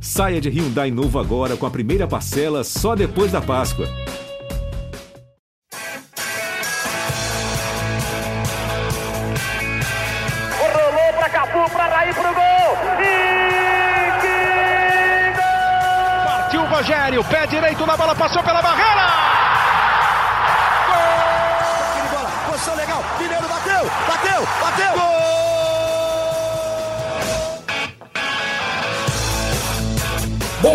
[0.00, 3.86] Saia de Hyundai novo agora com a primeira parcela só depois da Páscoa.
[10.58, 12.76] Rolou para Capu, para Raí, pro gol.
[13.00, 16.24] E que gol!
[16.24, 18.62] Partiu o Rogério, pé direito na bola, passou pela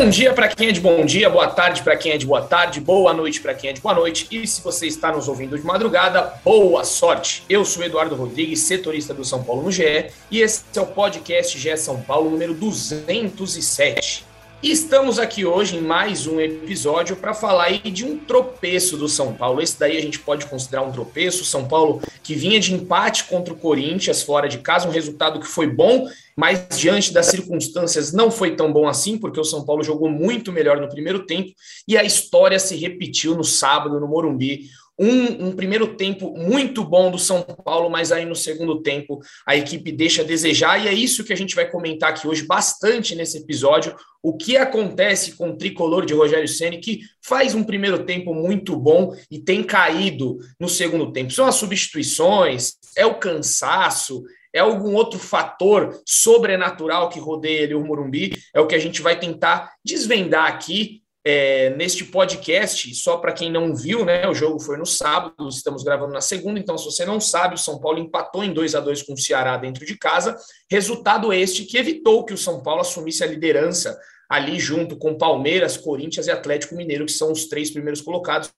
[0.02, 2.42] Bom dia para quem é de bom dia, boa tarde para quem é de boa
[2.42, 4.28] tarde, boa noite para quem é de boa noite.
[4.32, 7.44] E se você está nos ouvindo de madrugada, boa sorte.
[7.48, 11.56] Eu sou Eduardo Rodrigues, setorista do São Paulo no GE, e esse é o podcast
[11.56, 14.26] GE São Paulo número 207.
[14.64, 19.09] E estamos aqui hoje em mais um episódio para falar aí de um tropeço do
[19.09, 19.59] São Paulo.
[19.59, 21.44] Esse daí a gente pode considerar um tropeço.
[21.44, 25.48] São Paulo que vinha de empate contra o Corinthians fora de casa, um resultado que
[25.48, 26.08] foi bom,
[26.41, 30.52] mas diante das circunstâncias não foi tão bom assim, porque o São Paulo jogou muito
[30.52, 31.52] melhor no primeiro tempo
[31.88, 34.62] e a história se repetiu no sábado no Morumbi.
[34.97, 39.56] Um, um, primeiro tempo muito bom do São Paulo, mas aí no segundo tempo a
[39.56, 43.14] equipe deixa a desejar, e é isso que a gente vai comentar aqui hoje bastante
[43.14, 43.95] nesse episódio.
[44.23, 48.75] O que acontece com o tricolor de Rogério Ceni que faz um primeiro tempo muito
[48.75, 51.31] bom e tem caído no segundo tempo?
[51.31, 57.83] São as substituições, é o cansaço, é algum outro fator sobrenatural que rodeia ele, o
[57.83, 58.33] Morumbi?
[58.53, 63.52] É o que a gente vai tentar desvendar aqui é, neste podcast, só para quem
[63.52, 64.27] não viu, né?
[64.27, 67.59] O jogo foi no sábado, estamos gravando na segunda, então se você não sabe, o
[67.59, 70.35] São Paulo empatou em 2 a 2 com o Ceará dentro de casa.
[70.69, 75.77] Resultado este que evitou que o São Paulo assumisse a liderança ali junto com Palmeiras,
[75.77, 78.49] Corinthians e Atlético Mineiro, que são os três primeiros colocados,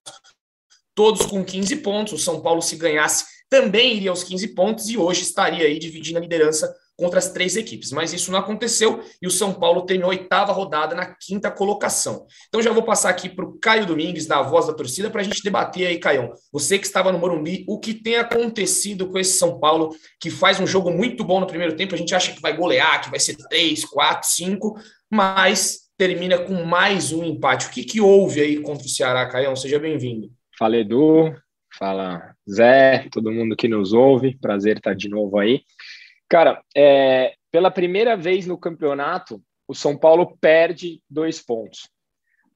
[0.95, 2.13] todos com 15 pontos.
[2.13, 6.17] O São Paulo, se ganhasse, também iria aos 15 pontos e hoje estaria aí dividindo
[6.17, 10.09] a liderança contra as três equipes, mas isso não aconteceu e o São Paulo terminou
[10.09, 12.25] a oitava rodada na quinta colocação.
[12.47, 15.23] Então já vou passar aqui para o Caio Domingues, da Voz da Torcida, para a
[15.23, 16.33] gente debater aí, Caião.
[16.51, 20.59] Você que estava no Morumbi, o que tem acontecido com esse São Paulo, que faz
[20.59, 23.19] um jogo muito bom no primeiro tempo, a gente acha que vai golear, que vai
[23.19, 24.79] ser 3, 4, 5,
[25.11, 27.67] mas termina com mais um empate.
[27.67, 29.55] O que, que houve aí contra o Ceará, Caião?
[29.55, 30.31] Seja bem-vindo.
[30.57, 31.35] Fala, Edu.
[31.77, 34.37] Fala, Zé, todo mundo que nos ouve.
[34.39, 35.61] Prazer estar de novo aí.
[36.29, 41.87] Cara, é, pela primeira vez no campeonato, o São Paulo perde dois pontos.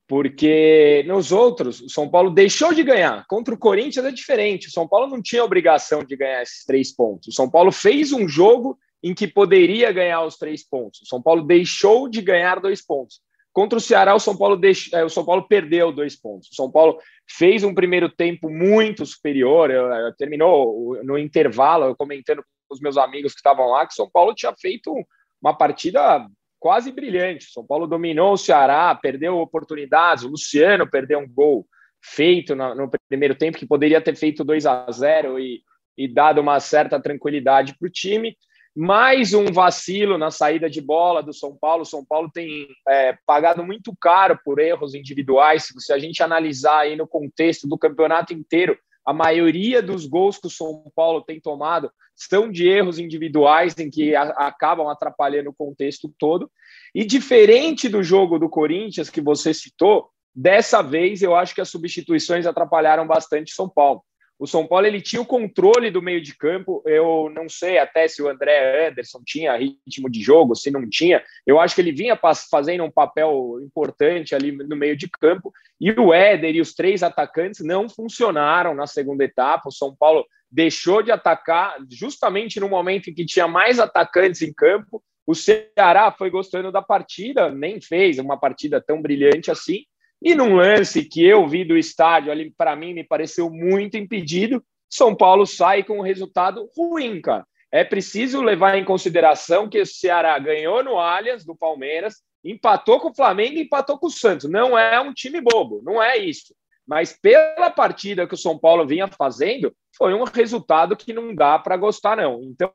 [0.07, 3.25] Porque nos outros, o São Paulo deixou de ganhar.
[3.27, 4.67] Contra o Corinthians é diferente.
[4.67, 7.27] O São Paulo não tinha obrigação de ganhar esses três pontos.
[7.27, 11.01] O São Paulo fez um jogo em que poderia ganhar os três pontos.
[11.01, 13.21] O São Paulo deixou de ganhar dois pontos.
[13.57, 14.87] Contra o Ceará, o São Paulo, deix...
[14.93, 16.47] É, o São Paulo perdeu dois pontos.
[16.51, 19.71] O São Paulo fez um primeiro tempo muito superior,
[20.15, 24.07] terminou no intervalo, eu comentando com os meus amigos que estavam lá, que o São
[24.07, 24.93] Paulo tinha feito
[25.41, 26.23] uma partida
[26.59, 27.47] quase brilhante.
[27.47, 31.65] O São Paulo dominou o Ceará, perdeu oportunidades, o Luciano perdeu um gol
[31.99, 35.63] feito no, primeiro tempo, que poderia ter feito 2 a 0 e,
[35.97, 38.37] e dado uma certa tranquilidade para o time
[38.79, 41.81] mais um vacilo na saída de bola do São Paulo.
[41.81, 45.73] O São Paulo tem é, pagado muito caro por erros individuais.
[45.79, 50.45] Se a gente analisar aí no contexto do campeonato inteiro, a maioria dos gols que
[50.45, 55.55] o São Paulo tem tomado são de erros individuais em que a, acabam atrapalhando o
[55.55, 56.47] contexto todo.
[56.93, 61.69] E diferente do jogo do Corinthians que você citou, dessa vez eu acho que as
[61.69, 64.03] substituições atrapalharam bastante São Paulo.
[64.39, 66.83] O São Paulo ele tinha o controle do meio de campo.
[66.85, 71.23] Eu não sei até se o André Anderson tinha ritmo de jogo, se não tinha.
[71.45, 75.51] Eu acho que ele vinha fazendo um papel importante ali no meio de campo.
[75.81, 79.69] E o Éder e os três atacantes não funcionaram na segunda etapa.
[79.69, 84.53] O São Paulo deixou de atacar justamente no momento em que tinha mais atacantes em
[84.53, 85.03] campo.
[85.25, 89.83] O Ceará foi gostando da partida, nem fez uma partida tão brilhante assim
[90.21, 94.63] e num lance que eu vi do estádio, ali para mim me pareceu muito impedido,
[94.89, 97.45] São Paulo sai com um resultado ruim, cara.
[97.71, 103.09] É preciso levar em consideração que o Ceará ganhou no Allianz do Palmeiras, empatou com
[103.09, 104.49] o Flamengo e empatou com o Santos.
[104.49, 106.55] Não é um time bobo, não é isso.
[106.87, 111.59] Mas pela partida que o São Paulo vinha fazendo, foi um resultado que não dá
[111.59, 112.41] para gostar, não.
[112.41, 112.71] Então,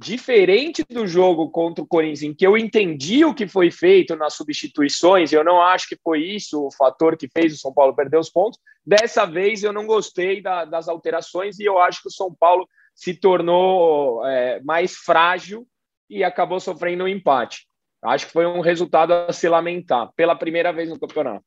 [0.00, 4.32] diferente do jogo contra o Corinthians, em que eu entendi o que foi feito nas
[4.32, 8.16] substituições, eu não acho que foi isso o fator que fez o São Paulo perder
[8.16, 8.58] os pontos.
[8.84, 12.66] Dessa vez eu não gostei da, das alterações e eu acho que o São Paulo
[12.94, 15.66] se tornou é, mais frágil
[16.08, 17.66] e acabou sofrendo um empate.
[18.02, 21.44] Acho que foi um resultado a se lamentar pela primeira vez no campeonato.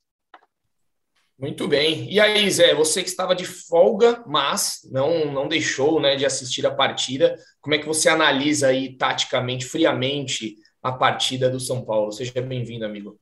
[1.40, 2.12] Muito bem.
[2.12, 6.66] E aí, Zé, você que estava de folga, mas não não deixou né, de assistir
[6.66, 12.12] a partida, como é que você analisa aí taticamente, friamente, a partida do São Paulo?
[12.12, 13.20] Seja bem-vindo, amigo.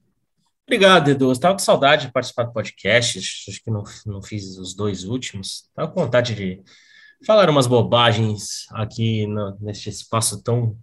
[0.68, 1.32] Obrigado, Edu.
[1.32, 3.20] Estava com saudade de participar do podcast.
[3.20, 5.66] Acho que não, não fiz os dois últimos.
[5.70, 6.62] Estava com vontade de
[7.26, 10.78] falar umas bobagens aqui no, neste espaço tão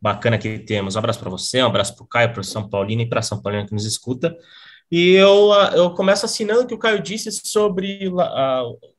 [0.00, 0.94] bacana que temos.
[0.94, 3.22] Um abraço para você, um abraço para o Caio, para o São Paulino e para
[3.22, 4.36] São Paulina que nos escuta.
[4.90, 8.08] E eu, eu começo assinando o que o Caio disse sobre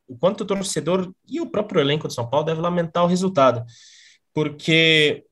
[0.07, 3.63] o quanto o torcedor e o próprio elenco de São Paulo deve lamentar o resultado.
[4.33, 5.25] Porque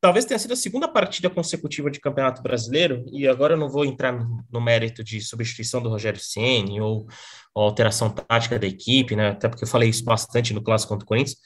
[0.00, 3.84] talvez tenha sido a segunda partida consecutiva de Campeonato Brasileiro, e agora eu não vou
[3.84, 4.12] entrar
[4.50, 7.06] no mérito de substituição do Rogério Ceni ou,
[7.54, 9.30] ou, alteração tática da equipe, né?
[9.30, 11.36] Até porque eu falei isso bastante no clássico contra o Corinthians,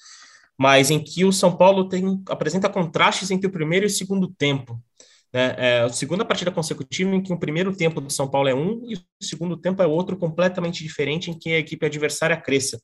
[0.57, 4.29] mas em que o São Paulo tem, apresenta contrastes entre o primeiro e o segundo
[4.29, 4.81] tempo.
[5.35, 5.55] Né?
[5.59, 8.85] É a segunda partida consecutiva em que o primeiro tempo do São Paulo é um
[8.89, 12.81] e o segundo tempo é outro completamente diferente, em que a equipe adversária cresça.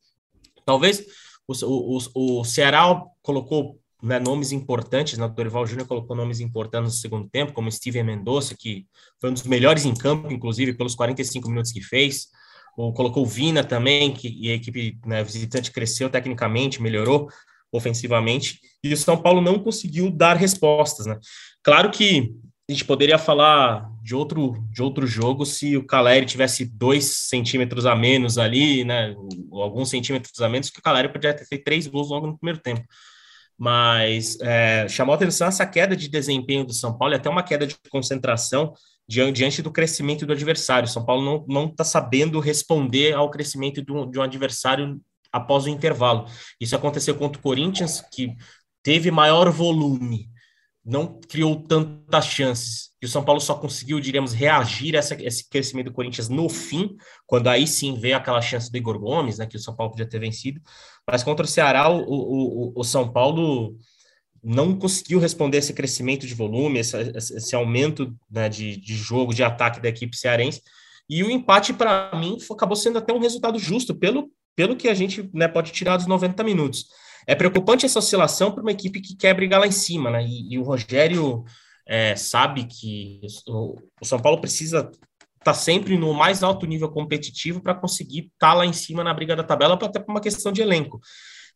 [0.66, 1.06] Talvez
[1.46, 6.94] o, o, o Ceará colocou né, nomes importantes, né, o Dorival Júnior colocou nomes importantes
[6.94, 8.86] no segundo tempo, como Steven Mendonça, que
[9.20, 12.28] foi um dos melhores em campo, inclusive, pelos 45 minutos que fez,
[12.76, 17.28] ou colocou o Vina também, que e a equipe né, visitante cresceu tecnicamente, melhorou
[17.72, 21.18] ofensivamente, e o São Paulo não conseguiu dar respostas, né?
[21.62, 22.32] Claro que
[22.68, 27.84] a gente poderia falar de outro, de outro jogo se o Caleri tivesse dois centímetros
[27.84, 29.14] a menos ali, né?
[29.50, 32.38] Ou alguns centímetros a menos, que o Caleri poderia ter feito três gols logo no
[32.38, 32.84] primeiro tempo
[33.60, 37.66] mas é, chamou atenção essa queda de desempenho do São Paulo e até uma queda
[37.66, 38.72] de concentração
[39.06, 40.88] diante do crescimento do adversário.
[40.88, 44.98] São Paulo não está sabendo responder ao crescimento de um, de um adversário
[45.32, 46.26] após o intervalo.
[46.60, 48.34] Isso aconteceu contra o Corinthians, que
[48.82, 50.28] teve maior volume,
[50.84, 52.90] não criou tantas chances.
[53.02, 56.48] E o São Paulo só conseguiu, diríamos, reagir a essa, esse crescimento do Corinthians no
[56.48, 56.96] fim,
[57.26, 60.08] quando aí sim veio aquela chance do Igor Gomes, né, que o São Paulo podia
[60.08, 60.60] ter vencido.
[61.06, 63.76] Mas contra o Ceará, o, o, o São Paulo
[64.42, 69.42] não conseguiu responder esse crescimento de volume, esse, esse aumento né, de, de jogo, de
[69.42, 70.62] ataque da equipe cearense.
[71.08, 74.94] E o empate, para mim, acabou sendo até um resultado justo, pelo, pelo que a
[74.94, 76.86] gente né, pode tirar dos 90 minutos.
[77.26, 80.24] É preocupante essa oscilação para uma equipe que quer brigar lá em cima, né?
[80.24, 81.44] E, e o Rogério
[81.86, 84.92] é, sabe que o, o, São Paulo precisa estar
[85.42, 89.14] tá sempre no mais alto nível competitivo para conseguir estar tá lá em cima na
[89.14, 91.00] briga da tabela, até por uma questão de elenco.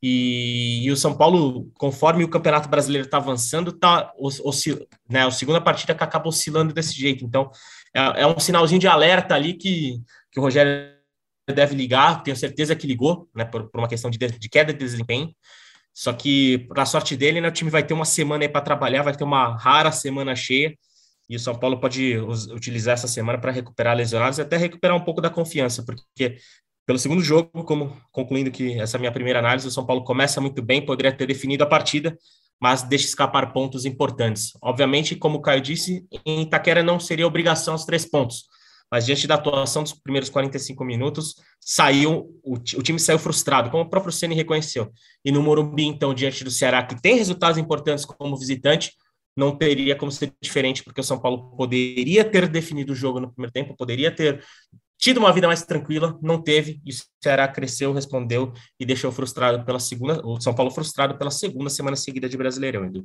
[0.02, 5.30] E, e, o São Paulo, conforme o Campeonato Brasileiro está avançando, tá oscil, né, a
[5.30, 7.24] segunda partida que acaba oscilando desse jeito.
[7.24, 7.50] Então,
[7.94, 10.00] é, é, um sinalzinho de alerta ali que,
[10.30, 10.93] que o Rogério
[11.52, 14.78] deve ligar, tenho certeza que ligou, né, por, por uma questão de, de, queda de
[14.78, 15.34] desempenho.
[15.92, 19.02] Só que, para sorte dele, né, o time vai ter uma semana aí para trabalhar,
[19.02, 20.76] vai ter uma rara semana cheia,
[21.28, 22.18] e o São Paulo pode
[22.52, 26.36] utilizar essa semana para recuperar lesionados e até recuperar um pouco da confiança, porque
[26.86, 30.04] pelo segundo jogo, como concluindo que essa é a minha primeira análise, o São Paulo
[30.04, 32.16] começa muito bem, poderia ter definido a partida,
[32.60, 34.52] mas deixa escapar pontos importantes.
[34.62, 38.44] Obviamente, como o Caio disse, em Itaquera não seria obrigação os três pontos,
[38.94, 43.82] mas diante da atuação dos primeiros 45 minutos, saiu o, o time saiu frustrado, como
[43.82, 44.92] o próprio Ceni reconheceu.
[45.24, 48.92] E no Morumbi, então, diante do Ceará, que tem resultados importantes como visitante,
[49.36, 53.32] não teria como ser diferente, porque o São Paulo poderia ter definido o jogo no
[53.32, 54.40] primeiro tempo, poderia ter
[54.96, 59.64] tido uma vida mais tranquila, não teve, e o Ceará cresceu, respondeu e deixou frustrado
[59.64, 63.04] pela segunda, o São Paulo frustrado pela segunda semana seguida de Brasileirão, Edu.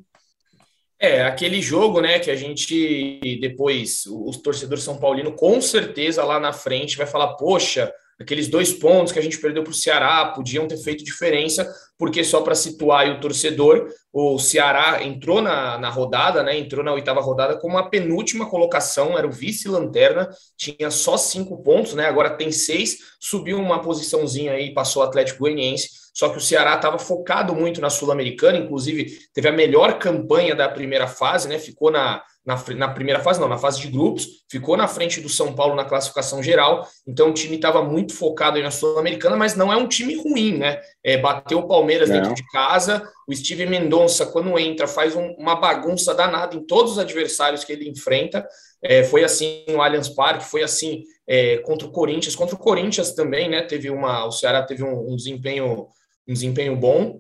[1.01, 6.40] É, aquele jogo, né, que a gente depois, os torcedores São Paulino, com certeza lá
[6.40, 10.26] na frente vai falar, poxa, aqueles dois pontos que a gente perdeu para o Ceará
[10.26, 15.90] podiam ter feito diferença, porque só para situar o torcedor, o Ceará entrou na, na
[15.90, 16.57] rodada, né?
[16.57, 21.94] Entrou na oitava rodada com uma penúltima colocação, era o vice-lanterna, tinha só cinco pontos,
[21.94, 22.06] né?
[22.06, 25.90] Agora tem seis, subiu uma posiçãozinha aí, passou o Atlético Goianiense.
[26.14, 30.68] Só que o Ceará estava focado muito na Sul-Americana, inclusive teve a melhor campanha da
[30.68, 31.59] primeira fase, né?
[31.59, 35.30] Ficou na, na, na, primeira fase, não, na fase de grupos, ficou na frente do
[35.30, 39.56] São Paulo na classificação geral, então o time estava muito focado aí na Sul-Americana, mas
[39.56, 40.82] não é um time ruim, né?
[41.04, 42.16] É, bateu o Palmeiras não.
[42.16, 46.94] dentro de casa, o Steve Mendonça, quando entra, faz um, uma bagunça danada em todos
[46.94, 48.44] os adversários que ele enfrenta.
[48.82, 53.12] É, foi assim no Allianz Parque, foi assim é, contra o Corinthians, contra o Corinthians
[53.12, 53.62] também, né?
[53.62, 55.88] Teve uma, o Ceará teve um, um desempenho,
[56.28, 57.20] um desempenho bom.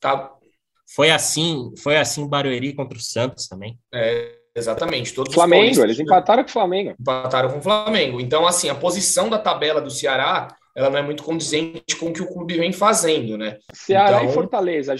[0.00, 0.34] Tá,
[0.92, 3.78] foi assim, foi assim Barueri contra o Santos também.
[3.94, 5.14] É, Exatamente.
[5.14, 6.94] Todos Flamengo, eles empataram com o Flamengo.
[6.98, 8.20] Empataram com o Flamengo.
[8.20, 12.12] Então, assim, a posição da tabela do Ceará, ela não é muito condizente com o
[12.12, 13.58] que o clube vem fazendo, né?
[13.72, 14.30] Ceará então...
[14.30, 14.96] e Fortaleza.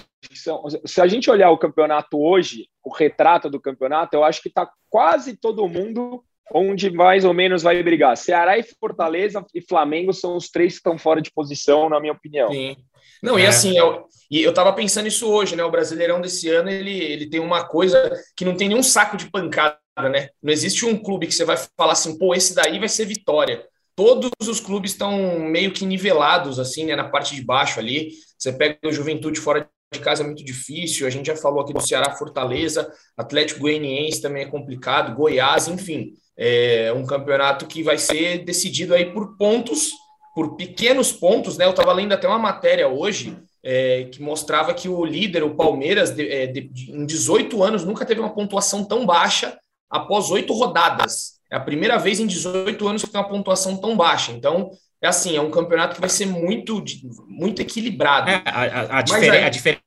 [0.84, 4.70] Se a gente olhar o campeonato hoje, o retrato do campeonato, eu acho que está
[4.88, 8.16] quase todo mundo onde mais ou menos vai brigar.
[8.16, 12.12] Ceará e Fortaleza e Flamengo são os três que estão fora de posição, na minha
[12.12, 12.50] opinião.
[12.50, 12.76] Sim.
[13.22, 13.42] Não, é.
[13.42, 15.62] e assim, eu, e eu tava pensando isso hoje, né?
[15.62, 19.30] O Brasileirão desse ano, ele, ele tem uma coisa que não tem nenhum saco de
[19.30, 19.78] pancada
[20.08, 20.28] né?
[20.42, 23.64] Não existe um clube que você vai falar assim, pô, esse daí vai ser vitória.
[23.94, 28.10] Todos os clubes estão meio que nivelados, assim, né, na parte de baixo ali.
[28.38, 31.06] Você pega o Juventude fora de casa é muito difícil.
[31.06, 36.14] A gente já falou aqui do Ceará, Fortaleza, Atlético Goianiense também é complicado, Goiás, enfim.
[36.42, 39.90] É um campeonato que vai ser decidido aí por pontos,
[40.34, 41.66] por pequenos pontos, né?
[41.66, 46.10] Eu estava lendo até uma matéria hoje é, que mostrava que o líder, o Palmeiras,
[46.12, 49.58] de, é, de, de, em 18 anos, nunca teve uma pontuação tão baixa
[49.90, 51.40] após oito rodadas.
[51.52, 54.32] É a primeira vez em 18 anos que tem uma pontuação tão baixa.
[54.32, 54.70] Então,
[55.02, 56.82] é assim, é um campeonato que vai ser muito,
[57.28, 58.30] muito equilibrado.
[58.30, 59.44] É, a, a, aí...
[59.44, 59.82] a, diferença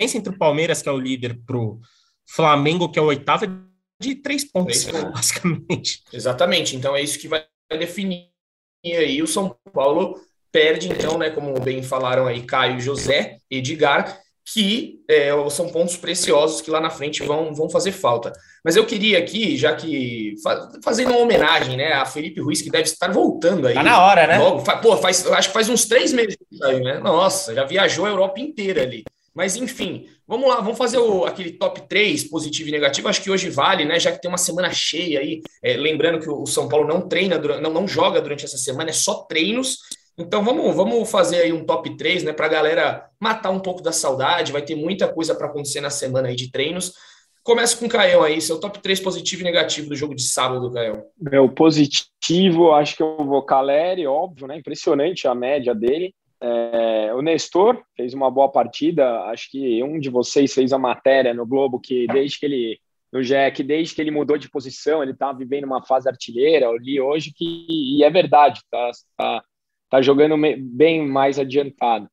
[0.00, 1.80] entre o Palmeiras, que é o líder, para o
[2.26, 3.48] Flamengo, que é o oitavo, é
[4.02, 6.02] de três pontos, três pontos, basicamente.
[6.12, 6.76] Exatamente.
[6.76, 8.30] Então, é isso que vai definir
[8.84, 15.00] aí o São Paulo perde, então, né, como bem falaram aí, Caio, José, Edgar, que
[15.08, 18.32] é, são pontos preciosos que lá na frente vão, vão fazer falta.
[18.64, 20.34] Mas eu queria aqui, já que
[20.84, 23.74] fazendo uma homenagem né, a Felipe Ruiz, que deve estar voltando aí.
[23.74, 24.38] Tá na hora, né?
[24.38, 26.98] Logo, pô, faz, acho que faz uns três meses aí, né?
[26.98, 29.04] Nossa, já viajou a Europa inteira ali.
[29.34, 33.08] Mas enfim, vamos lá, vamos fazer o, aquele top 3 positivo e negativo.
[33.08, 33.98] Acho que hoje vale, né?
[33.98, 35.40] Já que tem uma semana cheia aí.
[35.62, 38.92] É, lembrando que o São Paulo não treina, não, não joga durante essa semana, é
[38.92, 39.78] só treinos.
[40.18, 43.82] Então vamos, vamos fazer aí um top 3, né, para a galera matar um pouco
[43.82, 44.52] da saudade.
[44.52, 46.92] Vai ter muita coisa para acontecer na semana aí de treinos.
[47.42, 50.70] Começa com o Caio aí, seu top 3 positivo e negativo do jogo de sábado,
[50.70, 51.02] Caio.
[51.18, 54.58] Meu positivo, acho que eu vou Caleri, óbvio, né?
[54.58, 56.14] Impressionante a média dele.
[56.42, 59.22] É, o Nestor fez uma boa partida.
[59.26, 62.80] Acho que um de vocês fez a matéria no Globo que desde que ele
[63.12, 66.66] no Jack, desde que ele mudou de posição, ele está vivendo uma fase artilheira.
[66.66, 69.44] Eu li hoje que e é verdade, tá, tá
[69.92, 72.08] tá jogando bem mais adiantado.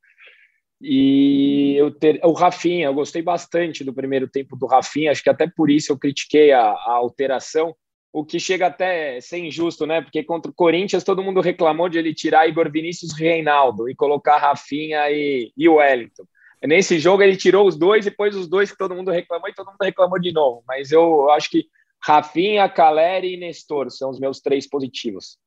[0.81, 5.29] E eu ter, o Rafinha, eu gostei bastante do primeiro tempo do Rafinha, acho que
[5.29, 7.73] até por isso eu critiquei a, a alteração,
[8.11, 10.01] o que chega até a ser injusto, né?
[10.01, 14.37] Porque contra o Corinthians todo mundo reclamou de ele tirar Igor Vinícius Reinaldo e colocar
[14.37, 16.23] Rafinha e, e Wellington.
[16.63, 19.53] Nesse jogo ele tirou os dois e pôs os dois que todo mundo reclamou e
[19.53, 20.63] todo mundo reclamou de novo.
[20.67, 21.65] Mas eu acho que
[22.01, 25.37] Rafinha, Caleri e Nestor são os meus três positivos.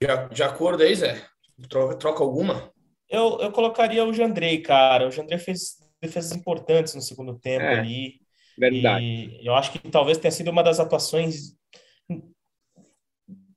[0.00, 1.24] De, de acordo aí, Zé?
[1.68, 2.72] Troca, troca alguma?
[3.08, 5.08] Eu, eu colocaria o Jandrei, cara.
[5.08, 8.20] O Jandrei fez defesas importantes no segundo tempo é, ali.
[8.58, 9.04] Verdade.
[9.04, 11.56] E eu acho que talvez tenha sido uma das atuações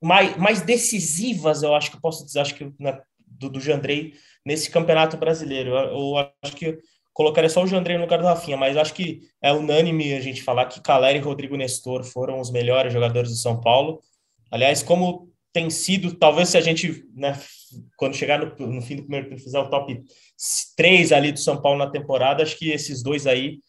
[0.01, 4.13] mais, mais decisivas, eu acho que eu posso dizer, acho que na, do, do Jandrei
[4.46, 5.72] nesse campeonato brasileiro.
[5.72, 6.79] Eu, eu acho que
[7.13, 10.41] colocaria só o Jandrei no lugar do Rafinha, mas acho que é unânime a gente
[10.41, 14.01] falar que Caleri e Rodrigo Nestor foram os melhores jogadores do São Paulo.
[14.50, 17.38] Aliás, como tem sido, talvez se a gente, né,
[17.98, 20.01] quando chegar no, no fim do primeiro tempo, fizer o top
[20.77, 23.60] 3 ali do São Paulo na temporada, acho que esses dois aí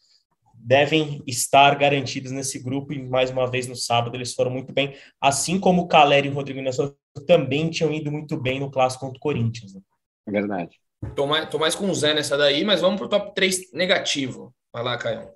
[0.63, 4.95] devem estar garantidos nesse grupo e mais uma vez no sábado eles foram muito bem,
[5.19, 6.95] assim como o Caleri e o Rodrigo Nestor
[7.27, 9.73] também tinham ido muito bem no clássico contra o Corinthians.
[9.73, 9.81] Né?
[10.27, 10.79] É verdade.
[11.15, 14.53] Tô mais, tô mais com o Zé nessa daí, mas vamos pro top 3 negativo.
[14.71, 15.29] Vai lá, Caio.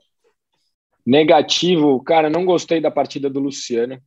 [1.05, 4.01] Negativo, cara, não gostei da partida do Luciano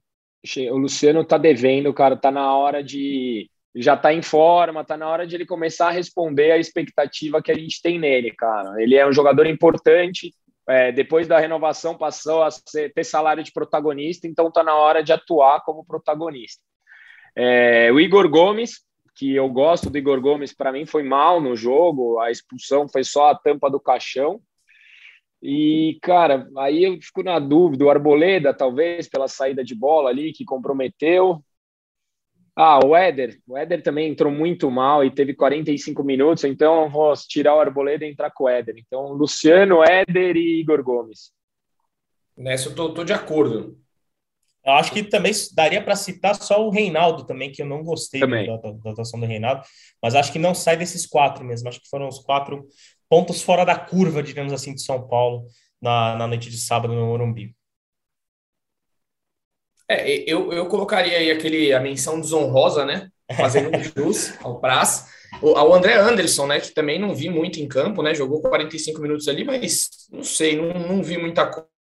[0.70, 5.08] o Luciano tá devendo, cara, tá na hora de já tá em forma, tá na
[5.08, 8.82] hora de ele começar a responder à expectativa que a gente tem nele, cara.
[8.82, 10.34] Ele é um jogador importante,
[10.70, 15.02] é, depois da renovação passou a ser, ter salário de protagonista, então tá na hora
[15.02, 16.62] de atuar como protagonista.
[17.34, 18.80] É, o Igor Gomes,
[19.14, 23.04] que eu gosto do Igor Gomes, para mim foi mal no jogo, a expulsão foi
[23.04, 24.40] só a tampa do caixão.
[25.42, 30.32] E, cara, aí eu fico na dúvida, o Arboleda, talvez, pela saída de bola ali,
[30.32, 31.42] que comprometeu.
[32.62, 33.40] Ah, o Éder.
[33.48, 37.60] O Éder também entrou muito mal e teve 45 minutos, então eu vou tirar o
[37.60, 38.74] Arboleda e entrar com o Éder.
[38.76, 41.32] Então, Luciano, Éder e Igor Gomes.
[42.36, 43.78] Nessa eu tô, tô de acordo.
[44.62, 48.20] Eu acho que também daria para citar só o Reinaldo também, que eu não gostei
[48.20, 48.26] da,
[48.58, 49.62] da, atuação do Reinaldo,
[50.02, 51.66] mas acho que não sai desses quatro mesmo.
[51.66, 52.68] Acho que foram os quatro
[53.08, 55.46] pontos fora da curva, digamos assim, de São Paulo
[55.80, 57.56] na, na noite de sábado no Morumbi.
[59.90, 63.08] É, eu, eu colocaria aí aquele, a menção desonrosa, né?
[63.36, 65.06] Fazendo jus ao Praz.
[65.42, 66.60] Ao André Anderson, né?
[66.60, 68.14] Que também não vi muito em campo, né?
[68.14, 71.50] Jogou 45 minutos ali, mas não sei, não, não vi muita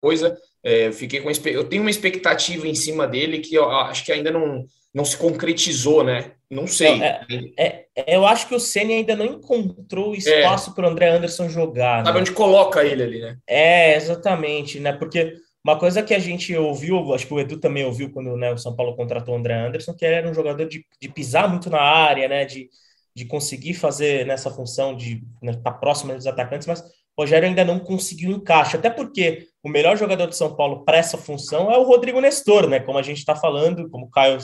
[0.01, 0.38] coisa.
[0.63, 4.31] É, fiquei com eu tenho uma expectativa em cima dele que eu acho que ainda
[4.31, 6.31] não, não se concretizou, né?
[6.50, 7.01] Não sei.
[7.01, 7.21] É,
[7.57, 11.50] é, é eu acho que o Ceni ainda não encontrou espaço para o André Anderson
[11.50, 12.05] jogar.
[12.05, 12.21] Sabe né?
[12.21, 13.38] onde coloca ele ali, né?
[13.48, 14.93] É, exatamente, né?
[14.93, 18.51] Porque uma coisa que a gente ouviu, acho que o Edu também ouviu quando né,
[18.51, 21.70] o São Paulo contratou o André Anderson, que era um jogador de, de pisar muito
[21.70, 22.46] na área, né?
[22.46, 22.70] De,
[23.15, 27.48] de conseguir fazer nessa função de estar né, tá próximo dos atacantes, mas o Rogério
[27.48, 31.70] ainda não conseguiu encaixe, até porque o melhor jogador de São Paulo para essa função
[31.72, 32.80] é o Rodrigo Nestor, né?
[32.80, 34.38] Como a gente está falando, como o Caio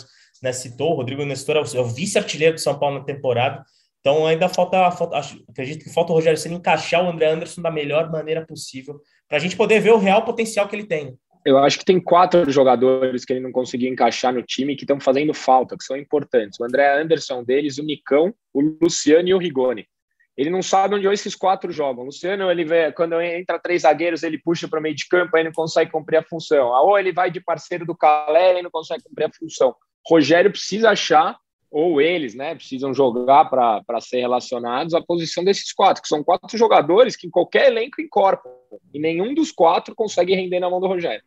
[0.43, 3.63] né, citou, o Rodrigo Nestor é o, é o vice-artilheiro de São Paulo na temporada.
[3.99, 7.71] Então ainda falta, falta acredito que falta o Rogério Senna encaixar o André Anderson da
[7.71, 11.17] melhor maneira possível, para a gente poder ver o real potencial que ele tem.
[11.45, 14.99] Eu acho que tem quatro jogadores que ele não conseguiu encaixar no time que estão
[14.99, 16.59] fazendo falta, que são importantes.
[16.59, 19.87] O André Anderson deles, o Nicão, o Luciano e o Rigoni.
[20.35, 22.03] Ele não sabe onde esses quatro jogam.
[22.03, 25.35] O Luciano, ele vê, quando entra três zagueiros, ele puxa para o meio de campo,
[25.35, 26.67] aí não consegue cumprir a função.
[26.67, 29.73] Ou ele vai de parceiro do Calé e não consegue cumprir a função.
[30.05, 31.37] Rogério precisa achar,
[31.79, 36.57] ou eles, né, precisam jogar para ser relacionados a posição desses quatro, que são quatro
[36.57, 38.57] jogadores que em qualquer elenco incorporam.
[38.91, 41.23] E nenhum dos quatro consegue render na mão do Rogério.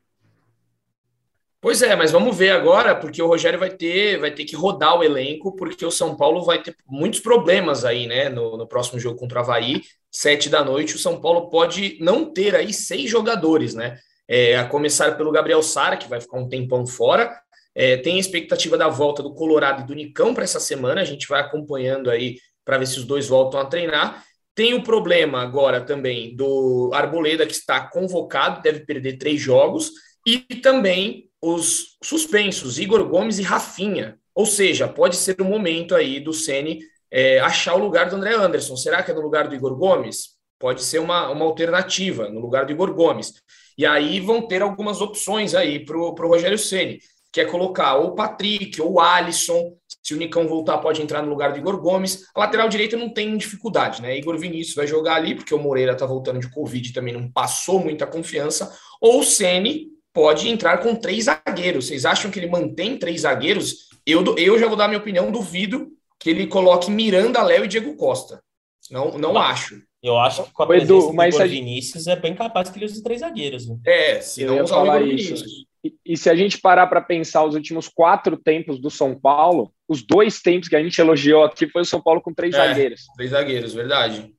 [1.61, 4.99] Pois é, mas vamos ver agora, porque o Rogério vai ter, vai ter que rodar
[4.99, 8.29] o elenco, porque o São Paulo vai ter muitos problemas aí, né?
[8.29, 12.25] No, no próximo jogo contra o Havaí, sete da noite, o São Paulo pode não
[12.25, 13.99] ter aí seis jogadores, né?
[14.27, 17.41] É, a começar pelo Gabriel Sara, que vai ficar um tempão fora.
[17.75, 21.01] É, tem a expectativa da volta do Colorado e do Nicão para essa semana.
[21.01, 24.25] A gente vai acompanhando aí para ver se os dois voltam a treinar.
[24.55, 29.91] Tem o problema agora também do Arboleda, que está convocado, deve perder três jogos,
[30.27, 34.19] e também os suspensos, Igor Gomes e Rafinha.
[34.35, 38.35] Ou seja, pode ser o momento aí do Ceni é, achar o lugar do André
[38.35, 38.77] Anderson.
[38.77, 40.37] Será que é no lugar do Igor Gomes?
[40.59, 43.35] Pode ser uma, uma alternativa no lugar do Igor Gomes.
[43.77, 47.01] E aí vão ter algumas opções aí para o Rogério Ceni,
[47.33, 49.77] que é colocar ou o Patrick ou o Alisson.
[50.03, 52.25] Se o Nicão voltar, pode entrar no lugar do Igor Gomes.
[52.35, 54.17] A lateral direita não tem dificuldade, né?
[54.17, 57.79] Igor Vinícius vai jogar ali, porque o Moreira está voltando de Covid também não passou
[57.79, 58.75] muita confiança.
[59.01, 61.87] Ou o Ceni pode entrar com três zagueiros.
[61.87, 63.89] Vocês acham que ele mantém três zagueiros?
[64.05, 67.95] Eu, eu já vou dar minha opinião, duvido que ele coloque Miranda, Léo e Diego
[67.97, 68.43] Costa.
[68.91, 69.81] Não, não acho.
[70.03, 72.87] Eu acho que com a presença Edu, mas do Vinícius é bem capaz que ele
[72.87, 73.69] use três zagueiros.
[73.69, 73.77] Né?
[73.85, 75.70] É, se não usar o Igor Vinícius.
[75.83, 79.73] E, e, se a gente parar para pensar os últimos quatro tempos do São Paulo,
[79.89, 82.59] os dois tempos que a gente elogiou aqui foi o São Paulo com três é,
[82.59, 83.07] zagueiros.
[83.17, 84.35] Três zagueiros, verdade.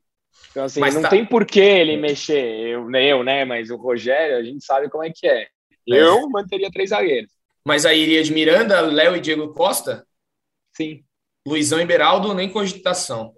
[0.52, 1.10] Então, assim, mas não tá...
[1.10, 2.46] tem por que ele mexer.
[2.68, 3.44] Eu, eu, né?
[3.44, 5.48] Mas o Rogério, a gente sabe como é que é.
[5.88, 7.32] Eu manteria três zagueiros.
[7.66, 10.06] Mas aí iria de Miranda, Léo e Diego Costa?
[10.76, 11.04] Sim.
[11.48, 13.34] Luizão e Beraldo, nem cogitação.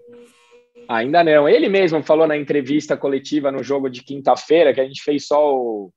[0.87, 1.47] Ainda não.
[1.47, 5.55] Ele mesmo falou na entrevista coletiva no jogo de quinta-feira, que a gente fez só
[5.55, 5.91] o,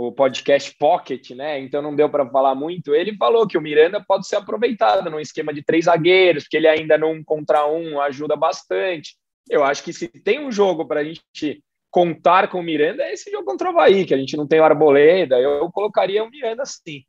[0.00, 1.58] o podcast Pocket, né?
[1.58, 2.94] Então não deu para falar muito.
[2.94, 6.68] Ele falou que o Miranda pode ser aproveitado num esquema de três zagueiros, porque ele
[6.68, 9.16] ainda num contra um ajuda bastante.
[9.50, 13.12] Eu acho que se tem um jogo para a gente contar com o Miranda é
[13.12, 16.30] esse jogo contra o Havaí, que a gente não tem o Arboleda, eu colocaria o
[16.30, 17.02] Miranda sim.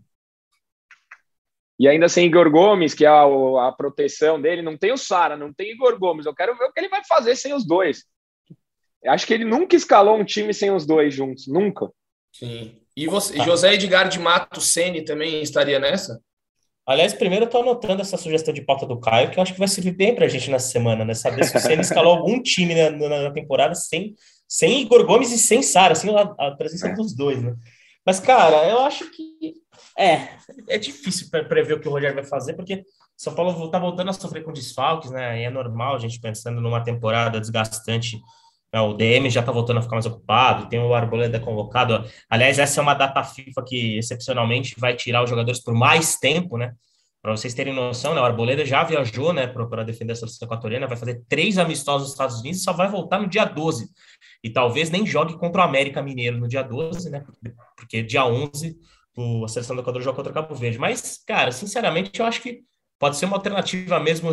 [1.78, 3.22] E ainda sem Igor Gomes, que é a,
[3.68, 6.26] a proteção dele, não tem o Sara, não tem Igor Gomes.
[6.26, 8.04] Eu quero ver o que ele vai fazer sem os dois.
[9.04, 11.88] Eu acho que ele nunca escalou um time sem os dois juntos, nunca.
[12.32, 12.76] Sim.
[12.96, 13.44] E você, tá.
[13.46, 16.22] José Edgar de Mato Sene também estaria nessa?
[16.86, 19.60] Aliás, primeiro eu estou anotando essa sugestão de pauta do Caio, que eu acho que
[19.60, 21.14] vai servir bem para a gente nessa semana, né?
[21.14, 24.16] Saber se o Senna escalou algum time na, na, temporada sem
[24.48, 26.94] sem Igor Gomes e sem Sara, sem a, a presença é.
[26.96, 27.56] dos dois, né?
[28.04, 29.54] Mas, cara, eu acho que
[29.96, 30.30] é,
[30.68, 32.84] é difícil prever o que o Rogério vai fazer, porque
[33.16, 35.42] São Paulo tá voltando a sofrer com desfalques, né?
[35.42, 38.20] E é normal a gente pensando numa temporada desgastante.
[38.74, 38.82] Né?
[38.82, 42.04] O DM já tá voltando a ficar mais ocupado, tem o Arboleda convocado.
[42.30, 46.58] Aliás, essa é uma data FIFA que excepcionalmente vai tirar os jogadores por mais tempo,
[46.58, 46.74] né?
[47.22, 50.88] Para vocês terem noção, né, o Arboleda já viajou né, para defender a seleção equatoriana,
[50.88, 53.90] vai fazer três amistosos nos Estados Unidos e só vai voltar no dia 12.
[54.42, 57.26] E talvez nem jogue contra o América Mineiro no dia 12, né?
[57.76, 58.78] Porque dia 11
[59.44, 60.78] a seleção do Equador joga contra o Cabo Verde.
[60.78, 62.62] Mas, cara, sinceramente, eu acho que
[62.98, 64.30] pode ser uma alternativa mesmo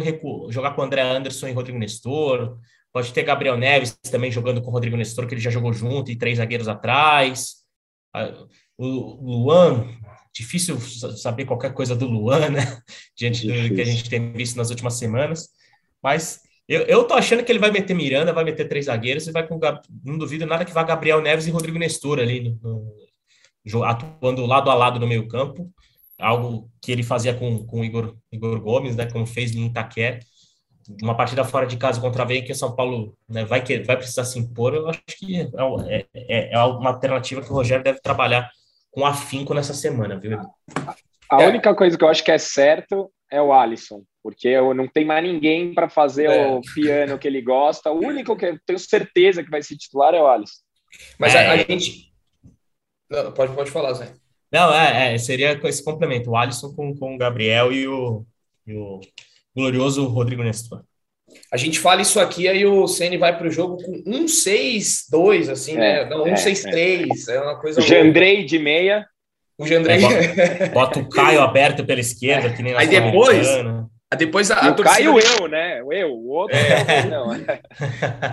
[0.50, 2.58] jogar com o André Anderson e Rodrigo Nestor.
[2.96, 6.10] Pode ter Gabriel Neves também jogando com o Rodrigo Nestor, que ele já jogou junto,
[6.10, 7.56] e três zagueiros atrás.
[8.78, 8.86] O
[9.22, 9.86] Luan,
[10.34, 12.80] difícil saber qualquer coisa do Luan, né?
[13.14, 15.50] Diante do que a gente tem visto nas últimas semanas.
[16.02, 19.30] Mas eu, eu tô achando que ele vai meter Miranda, vai meter três zagueiros e
[19.30, 19.60] vai com.
[20.02, 22.96] Não duvido nada que vá Gabriel Neves e Rodrigo Nestor ali, no,
[23.74, 25.70] no, atuando lado a lado no meio-campo.
[26.18, 29.04] Algo que ele fazia com, com Igor, Igor Gomes, né?
[29.04, 30.18] Como fez em Itaquera.
[31.02, 33.80] Uma partida fora de casa contra a Veia que o São Paulo né, vai, que,
[33.80, 34.74] vai precisar se impor.
[34.74, 35.48] Eu acho que é,
[35.88, 38.50] é, é, é uma alternativa que o Rogério deve trabalhar
[38.90, 40.38] com afinco nessa semana, viu?
[41.30, 41.48] A é.
[41.48, 45.04] única coisa que eu acho que é certo é o Alisson, porque eu não tem
[45.04, 46.46] mais ninguém para fazer é.
[46.46, 47.90] o piano que ele gosta.
[47.90, 50.60] O único que eu tenho certeza que vai se titular é o Alisson.
[51.18, 51.46] Mas é.
[51.46, 52.12] a, a, gente.
[53.10, 54.14] Não, pode, pode falar, Zé.
[54.50, 58.24] Não, é, é, seria esse complemento, o Alisson com, com o Gabriel e o,
[58.66, 59.00] e o
[59.56, 60.82] glorioso Rodrigo Nestor.
[61.52, 65.74] A gente fala isso aqui, aí o Ceni vai para o jogo com 1-6-2, assim,
[65.74, 66.02] né?
[66.02, 67.28] É, Não, é, 1-6-3.
[67.28, 67.40] É.
[67.40, 67.80] uma coisa.
[67.80, 69.06] O Jandrei de meia.
[69.58, 69.96] O Jandrei.
[70.04, 73.88] É, bota, bota o Caio aberto pela esquerda, que nem na Aí depois, Sul-Americana.
[74.18, 74.96] depois a, a o torcida.
[74.96, 75.82] Caio eu, né?
[75.82, 76.56] O eu, o outro
[77.10, 77.32] não.
[77.34, 77.60] é.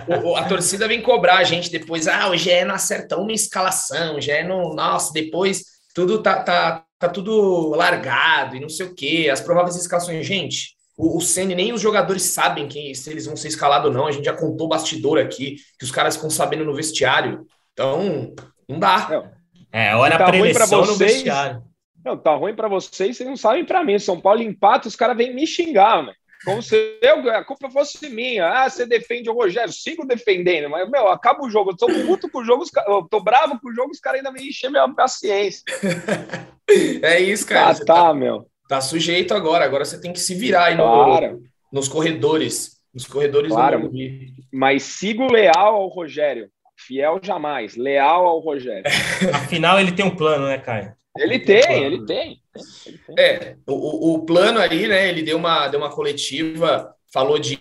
[0.24, 2.06] O- o- a torcida vem cobrar a gente depois.
[2.06, 4.74] Ah, o GE não acertou uma escalação, o GE não.
[4.74, 5.62] Nossa, depois
[5.94, 9.28] tudo tá, tá, tá tudo largado e não sei o quê.
[9.32, 10.26] As prováveis escalações.
[10.26, 13.92] Gente, o, o Ceni nem os jogadores sabem quem, se eles vão ser escalados ou
[13.94, 14.06] não.
[14.06, 17.46] A gente já contou bastidor aqui, que os caras ficam sabendo no vestiário.
[17.72, 18.34] Então,
[18.68, 19.08] não dá.
[19.10, 19.30] Não.
[19.72, 21.12] É, olha Tá a ruim pra preleção no vocês.
[21.14, 21.62] vestiário.
[22.04, 23.98] Não, tá ruim pra vocês, vocês não sabem pra mim.
[23.98, 26.12] São Paulo empata, os caras vêm me xingar, mano.
[26.44, 28.46] Como se eu, a culpa fosse minha.
[28.46, 31.70] Ah, você defende o Rogério, sigo defendendo, mas, meu, acaba o jogo.
[31.70, 34.30] Eu tô puto com o jogo, eu tô bravo com o jogo, os caras ainda
[34.30, 35.62] me enchem minha paciência.
[37.02, 37.68] É isso, cara.
[37.70, 38.46] Ah, Você tá, meu.
[38.68, 39.64] Tá sujeito agora.
[39.64, 41.42] Agora você tem que se virar aí no- Claro.
[41.72, 42.74] nos corredores.
[42.92, 43.76] Nos corredores Claro.
[43.78, 44.32] do Morumbi.
[44.52, 46.48] Mas sigo leal ao Rogério.
[46.76, 48.84] Fiel jamais, leal ao Rogério.
[49.34, 50.92] Afinal, ele tem um plano, né, Caio?
[51.16, 52.40] Ele tem, ele tem.
[52.86, 53.16] Ele tem.
[53.18, 55.08] É, o, o- o plano aí, né?
[55.08, 57.60] Ele deu uma, deu uma coletiva, falou de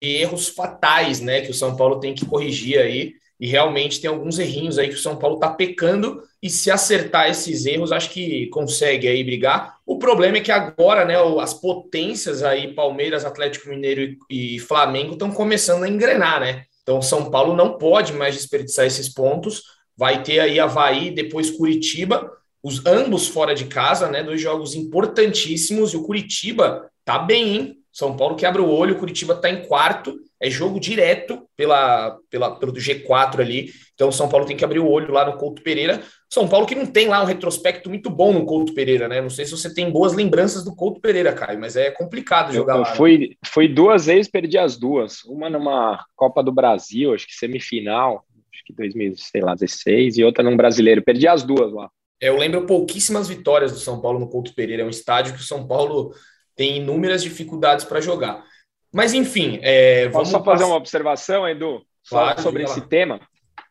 [0.00, 1.40] erros fatais, né?
[1.40, 3.14] Que o São Paulo tem que corrigir aí.
[3.40, 6.22] E realmente tem alguns errinhos aí que o São Paulo tá pecando.
[6.42, 9.78] E se acertar esses erros, acho que consegue aí brigar.
[9.84, 11.14] O problema é que agora, né?
[11.40, 16.64] As potências aí, Palmeiras, Atlético Mineiro e, Flamengo, estão começando a engrenar, né?
[16.82, 19.62] Então, São Paulo não pode mais desperdiçar esses pontos.
[19.96, 22.30] Vai ter aí Havaí, depois Curitiba
[22.62, 24.22] os ambos fora de casa, né?
[24.22, 27.78] Dois jogos importantíssimos e o Curitiba tá bem, hein?
[27.92, 32.56] São Paulo quebra o olho, o Curitiba tá em quarto, é jogo direto pela, pela,
[32.56, 33.70] pelo G4 ali.
[33.94, 36.00] Então, o São Paulo tem que abrir o olho lá no Couto Pereira.
[36.30, 39.20] São Paulo que não tem lá um retrospecto muito bom no Couto Pereira, né?
[39.20, 42.54] Não sei se você tem boas lembranças do Couto Pereira, Caio, mas é complicado Eu,
[42.54, 42.90] jogar eu lá.
[42.90, 42.94] né?
[42.94, 45.24] fui, fui duas vezes, perdi as duas.
[45.24, 48.24] Uma numa Copa do Brasil, acho que semifinal,
[48.54, 51.02] acho que 2016, e outra num brasileiro.
[51.02, 51.90] Perdi as duas lá.
[52.20, 54.82] É, Eu lembro pouquíssimas vitórias do São Paulo no Couto Pereira.
[54.82, 56.12] É um estádio que o São Paulo
[56.54, 58.44] tem inúmeras dificuldades para jogar.
[58.92, 61.84] Mas, enfim, é, vamos só fazer uma observação, Edu?
[62.08, 63.20] Claro, sobre esse tema.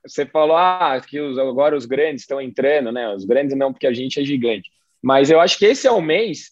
[0.06, 3.14] Você falou ah, que os- agora os grandes estão entrando, né?
[3.14, 4.70] Os grandes não, porque a gente é gigante.
[5.02, 6.52] Mas eu acho que esse é o mês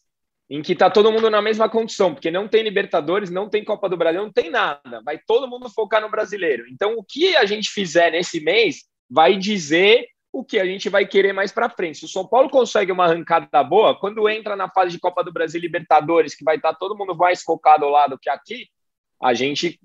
[0.49, 3.89] em que está todo mundo na mesma condição, porque não tem Libertadores, não tem Copa
[3.89, 5.01] do Brasil, não tem nada.
[5.04, 6.65] Vai todo mundo focar no brasileiro.
[6.71, 11.08] Então, o que a gente fizer nesse mês vai dizer o que a gente vai
[11.08, 12.00] querer mais para frente.
[12.00, 15.32] Se o São Paulo consegue uma arrancada boa, quando entra na fase de Copa do
[15.32, 18.67] Brasil e Libertadores, que vai estar todo mundo mais focado ao lado que aqui,
[19.24, 19.80] a gente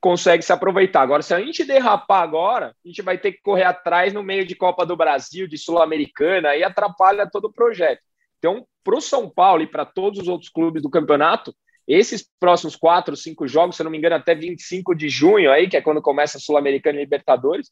[0.00, 1.02] consegue se aproveitar.
[1.02, 4.46] Agora, se a gente derrapar agora, a gente vai ter que correr atrás no meio
[4.46, 8.00] de Copa do Brasil, de Sul-Americana, aí atrapalha todo o projeto.
[8.38, 11.54] Então, para o São Paulo e para todos os outros clubes do campeonato,
[11.86, 15.68] esses próximos quatro, cinco jogos, se eu não me engano, até 25 de junho, aí,
[15.68, 17.70] que é quando começa a Sul-Americana e Libertadores,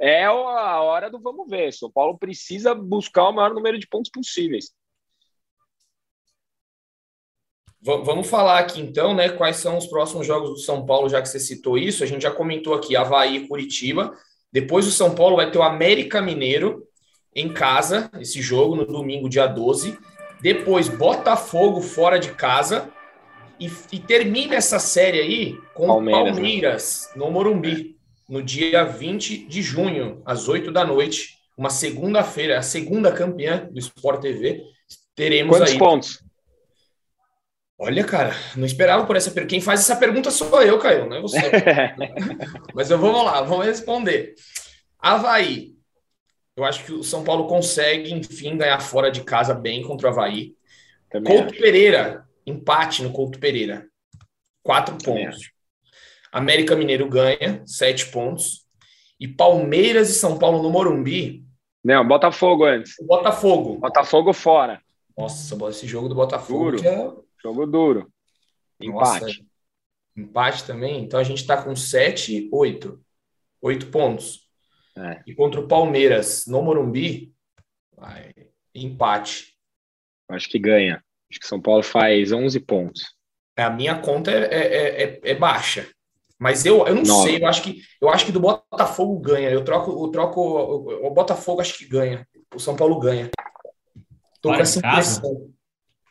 [0.00, 0.32] é a
[0.80, 1.72] hora do vamos ver.
[1.72, 4.70] São Paulo precisa buscar o maior número de pontos possíveis.
[7.80, 9.28] Va- Vamos falar aqui então, né?
[9.28, 12.02] Quais são os próximos jogos do São Paulo, já que você citou isso.
[12.02, 14.12] A gente já comentou aqui Havaí e Curitiba.
[14.52, 16.84] Depois o São Paulo vai ter o América Mineiro
[17.34, 19.96] em casa, esse jogo, no domingo, dia 12.
[20.40, 22.92] Depois Botafogo fora de casa.
[23.60, 27.22] E, e termina essa série aí com Palmeiras, Palmeiras, né?
[27.24, 27.97] no Morumbi,
[28.28, 31.38] no dia 20 de junho, às 8 da noite.
[31.56, 34.62] Uma segunda-feira, a segunda campeã do Sport TV.
[35.14, 35.78] Teremos Quantos aí.
[35.78, 36.22] pontos?
[37.80, 39.50] Olha, cara, não esperava por essa pergunta.
[39.50, 41.38] Quem faz essa pergunta sou eu, Caio, não é você.
[42.74, 44.34] Mas eu vamos lá, vamos responder.
[44.98, 45.74] Havaí.
[46.56, 50.10] Eu acho que o São Paulo consegue, enfim, ganhar fora de casa bem contra o
[50.10, 50.54] Havaí.
[51.08, 53.86] Também Couto Pereira, empate no Couto Pereira.
[54.62, 55.50] Quatro Também pontos.
[56.32, 58.66] América Mineiro ganha, sete pontos.
[59.20, 61.44] E Palmeiras e São Paulo no Morumbi.
[61.84, 62.94] Não, Botafogo antes.
[63.04, 63.78] Botafogo.
[63.78, 64.80] Botafogo fora.
[65.16, 66.86] Nossa, esse jogo do Botafogo Duro.
[66.86, 68.12] é Jogo duro.
[68.80, 69.46] Nossa, Empate.
[70.16, 71.02] Empate também.
[71.02, 73.00] Então a gente está com 7, 8.
[73.60, 74.48] 8 pontos.
[74.96, 75.22] É.
[75.26, 77.32] E contra o Palmeiras no Morumbi,
[77.96, 78.32] vai,
[78.74, 79.56] empate.
[80.28, 81.02] Acho que ganha.
[81.30, 83.02] Acho que São Paulo faz 11 pontos.
[83.56, 85.88] A minha conta é, é, é, é baixa.
[86.38, 87.28] Mas eu, eu não Nove.
[87.30, 89.50] sei, eu acho, que, eu acho que do Botafogo ganha.
[89.50, 92.26] Eu troco, eu troco o, o Botafogo acho que ganha.
[92.54, 93.28] O São Paulo ganha.
[94.40, 95.18] Tô Fora com de essa casa?
[95.18, 95.50] impressão.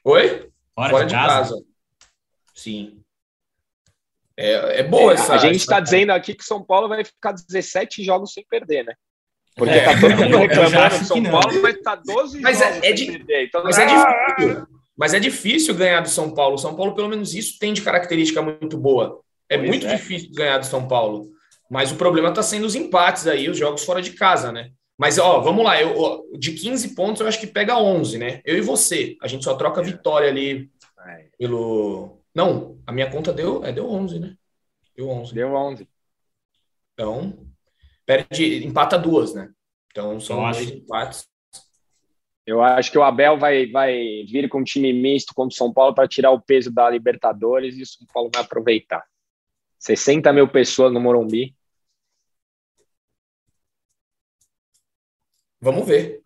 [0.03, 0.49] Oi?
[0.75, 1.55] Fora, de, casa.
[2.53, 3.01] Sim.
[4.35, 5.33] É, é boa essa.
[5.33, 8.93] a gente está dizendo aqui que São Paulo vai ficar 17 jogos sem perder, né?
[9.55, 11.31] Porque É, tá todo mundo reclamando do São não.
[11.31, 13.45] Paulo, mas tá 12 Mas é- jogos é sem de- perder.
[13.45, 14.67] Então, Mas é ah, difícil.
[14.95, 16.55] Mas é difícil ganhar do São Paulo.
[16.55, 19.21] O São Paulo, pelo menos, isso tem de característica muito boa.
[19.49, 19.95] É pois muito é.
[19.95, 21.29] difícil ganhar do São Paulo.
[21.69, 24.71] Mas o problema está sendo os empates aí, os jogos fora de casa, né?
[24.97, 28.41] Mas, ó, vamos lá, eu, de 15 pontos eu acho que pega 11, né?
[28.43, 30.71] Eu e você, a gente só troca vitória ali
[31.37, 32.19] pelo...
[32.33, 34.35] Não, a minha conta deu, é, deu 11, né?
[34.95, 35.33] Deu 11.
[35.33, 35.87] Deu 11.
[36.93, 37.47] Então,
[38.05, 39.51] perde, empata duas, né?
[39.91, 41.27] Então, são dois empates.
[42.45, 43.93] Eu acho que o Abel vai, vai
[44.27, 47.77] vir com um time misto contra o São Paulo para tirar o peso da Libertadores
[47.77, 49.03] e o São Paulo vai aproveitar.
[49.79, 51.55] 60 mil pessoas no Morumbi.
[55.59, 56.21] Vamos ver.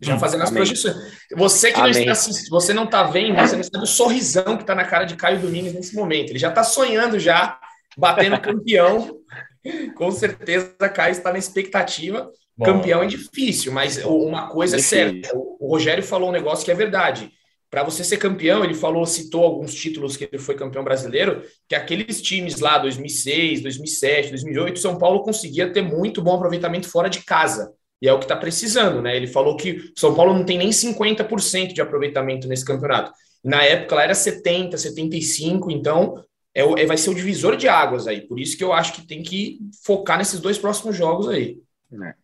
[0.00, 0.96] Já hum, fazendo as projeções.
[1.36, 4.62] Você que não está assistindo, você não está vendo, você não sabe o sorrisão que
[4.62, 6.30] está na cara de Caio Domingos nesse momento.
[6.30, 7.58] Ele já está sonhando já,
[7.96, 9.18] batendo campeão.
[9.96, 12.30] Com certeza, Caio está na expectativa.
[12.56, 15.30] Bom, campeão é difícil, mas uma coisa é certa.
[15.34, 17.32] O Rogério falou um negócio que é verdade.
[17.70, 21.74] Para você ser campeão, ele falou, citou alguns títulos que ele foi campeão brasileiro, que
[21.74, 27.24] aqueles times lá, 2006, 2007, 2008, São Paulo conseguia ter muito bom aproveitamento fora de
[27.24, 27.72] casa.
[28.00, 29.16] E é o que está precisando, né?
[29.16, 33.12] Ele falou que São Paulo não tem nem 50% de aproveitamento nesse campeonato.
[33.42, 36.22] Na época lá era 70, 75, então
[36.54, 38.20] é, é, vai ser o divisor de águas aí.
[38.20, 41.58] Por isso que eu acho que tem que focar nesses dois próximos jogos aí.
[41.92, 42.14] É.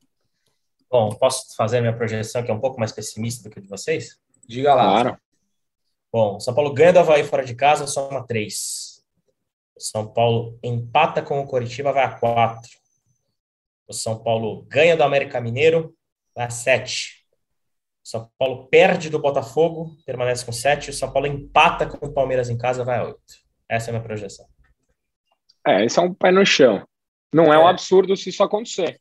[0.90, 4.18] Bom, posso fazer minha projeção que é um pouco mais pessimista do que de vocês?
[4.46, 5.02] Diga lá.
[5.02, 5.18] Claro.
[6.12, 9.04] Bom, São Paulo ganha do Havaí fora de casa, soma três.
[9.76, 12.70] O São Paulo empata com o Coritiba, vai a quatro.
[13.86, 15.94] O São Paulo ganha do América Mineiro,
[16.34, 17.24] vai a sete.
[18.04, 20.90] O São Paulo perde do Botafogo, permanece com sete.
[20.90, 23.20] O São Paulo empata com o Palmeiras em casa, vai a oito.
[23.68, 24.46] Essa é a minha projeção.
[25.66, 26.86] É, esse é um pé no chão.
[27.32, 29.00] Não é, é um absurdo se isso acontecer.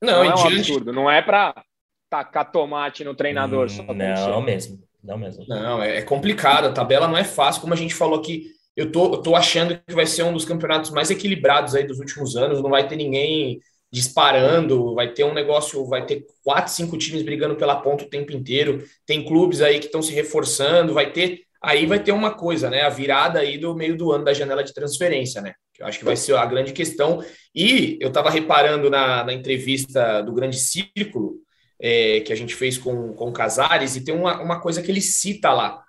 [0.00, 0.92] Não, não é um absurdo.
[0.92, 1.64] Não é para
[2.10, 3.68] tacar tomate no treinador.
[3.70, 4.82] Hum, não mesmo.
[5.04, 5.44] Não mesmo.
[5.46, 6.66] Não, é, é complicado.
[6.66, 8.46] A tabela não é fácil, como a gente falou aqui.
[8.74, 11.98] Eu tô, eu tô achando que vai ser um dos campeonatos mais equilibrados aí dos
[11.98, 12.62] últimos anos.
[12.62, 13.60] Não vai ter ninguém
[13.92, 18.32] disparando, vai ter um negócio, vai ter quatro, cinco times brigando pela ponta o tempo
[18.32, 18.82] inteiro.
[19.06, 21.42] Tem clubes aí que estão se reforçando, vai ter.
[21.62, 22.82] Aí vai ter uma coisa, né?
[22.82, 25.54] A virada aí do meio do ano da janela de transferência, né?
[25.72, 27.22] Que eu acho que vai ser a grande questão.
[27.54, 31.36] E eu estava reparando na, na entrevista do Grande Círculo,
[31.80, 34.90] é, que a gente fez com, com o Casares, e tem uma, uma coisa que
[34.90, 35.82] ele cita lá,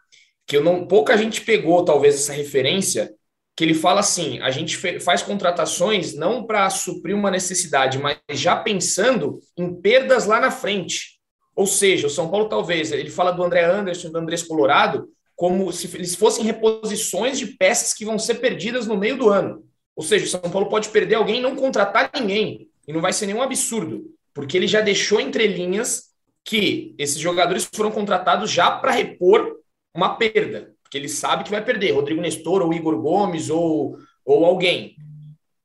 [0.47, 3.13] que eu não pouca gente pegou talvez essa referência,
[3.55, 8.55] que ele fala assim: a gente faz contratações não para suprir uma necessidade, mas já
[8.55, 11.15] pensando em perdas lá na frente.
[11.55, 15.71] Ou seja, o São Paulo talvez, ele fala do André Anderson, do Andrés Colorado, como
[15.71, 19.63] se eles fossem reposições de peças que vão ser perdidas no meio do ano.
[19.95, 22.69] Ou seja, o São Paulo pode perder alguém e não contratar ninguém.
[22.85, 27.67] E não vai ser nenhum absurdo porque ele já deixou entre linhas que esses jogadores
[27.73, 29.55] foram contratados já para repor
[29.95, 34.45] uma perda, porque ele sabe que vai perder, Rodrigo Nestor ou Igor Gomes ou, ou
[34.45, 34.95] alguém.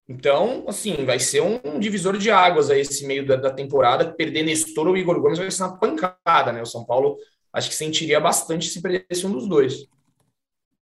[0.09, 4.13] Então, assim, vai ser um, um divisor de águas aí esse meio da, da, temporada.
[4.13, 6.63] Perder Nestor ou Igor Gomes vai ser uma pancada, né?
[6.63, 7.17] O São Paulo
[7.53, 9.87] acho que sentiria bastante se perdesse um dos dois.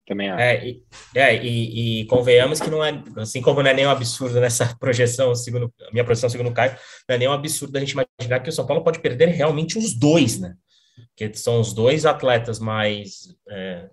[0.05, 0.41] Também acho.
[0.41, 0.83] É, e,
[1.15, 5.33] é e, e, convenhamos que não é, assim como não é nenhum absurdo nessa projeção,
[5.33, 6.77] segundo minha projeção, segundo o Caio,
[7.09, 9.95] não é nenhum absurdo a gente imaginar que o São Paulo pode perder realmente os
[9.97, 10.53] dois, né?
[11.15, 13.35] Que são os dois atletas mais.
[13.49, 13.89] É,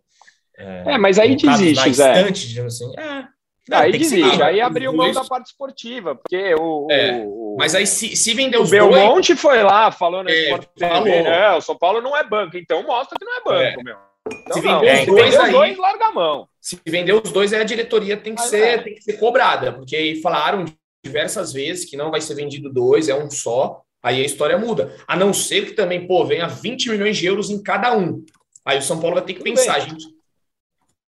[0.58, 2.28] é, é mas aí desiste, Zé.
[2.66, 2.92] assim.
[2.98, 3.24] É,
[3.68, 6.88] não, aí desiste, aí abriu mão da parte esportiva, porque o.
[6.90, 10.28] É, o mas aí se, se vender os o Belmonte dois, foi lá, falou no
[10.28, 11.52] é, Sport TV, né?
[11.52, 13.84] O São Paulo não é banco, então mostra que não é banco, é.
[13.84, 14.11] meu.
[14.52, 16.48] Se vender é, os dois, aí, dois, larga a mão.
[16.60, 18.78] Se vender os dois, aí a diretoria tem que, ser, é.
[18.78, 20.64] tem que ser cobrada, porque falaram
[21.04, 23.82] diversas vezes que não vai ser vendido dois, é um só.
[24.02, 24.96] Aí a história muda.
[25.06, 28.24] A não ser que também, pô, venha 20 milhões de euros em cada um.
[28.64, 29.90] Aí o São Paulo vai ter que Tudo pensar, bem.
[29.90, 30.06] gente.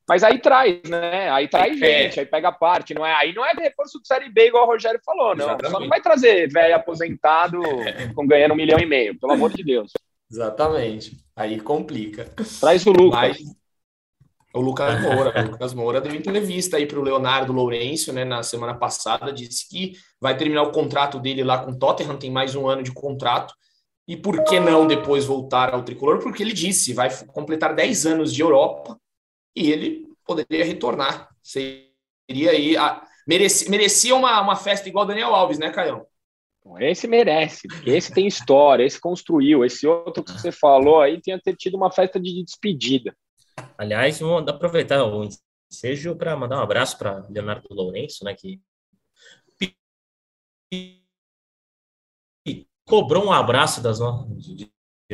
[0.08, 1.30] Mas aí traz, né?
[1.30, 2.02] Aí traz é.
[2.02, 2.92] gente, aí pega a parte.
[2.92, 5.46] Não é, aí não é reforço de Série B, igual o Rogério falou, não.
[5.46, 5.70] Exatamente.
[5.70, 8.12] Só não vai trazer velho aposentado é.
[8.12, 9.92] com ganhando um milhão e meio, pelo amor de Deus.
[10.32, 11.22] Exatamente.
[11.36, 12.24] Aí complica.
[12.58, 13.20] Traz o Lucas.
[13.20, 13.62] Mas,
[14.54, 15.44] o Lucas Moura.
[15.46, 19.68] o Lucas Moura deu entrevista aí para o Leonardo Lourenço, né, na semana passada, disse
[19.68, 22.92] que vai terminar o contrato dele lá com o Tottenham, tem mais um ano de
[22.92, 23.54] contrato.
[24.08, 26.18] E por que não depois voltar ao tricolor?
[26.18, 28.98] Porque ele disse, vai completar 10 anos de Europa
[29.54, 31.28] e ele poderia retornar.
[31.42, 32.76] Seria aí.
[32.76, 36.04] A, merecia, merecia uma, uma festa igual Daniel Alves, né, Caio?
[36.78, 41.56] Esse merece, esse tem história, esse construiu, esse outro que você falou aí tinha ter
[41.56, 43.16] tido uma festa de despedida.
[43.76, 45.28] Aliás, vamos aproveitar o
[45.70, 48.60] ensejo para mandar um abraço para Leonardo Lourenço, né, que
[52.86, 54.28] cobrou um abraço das no...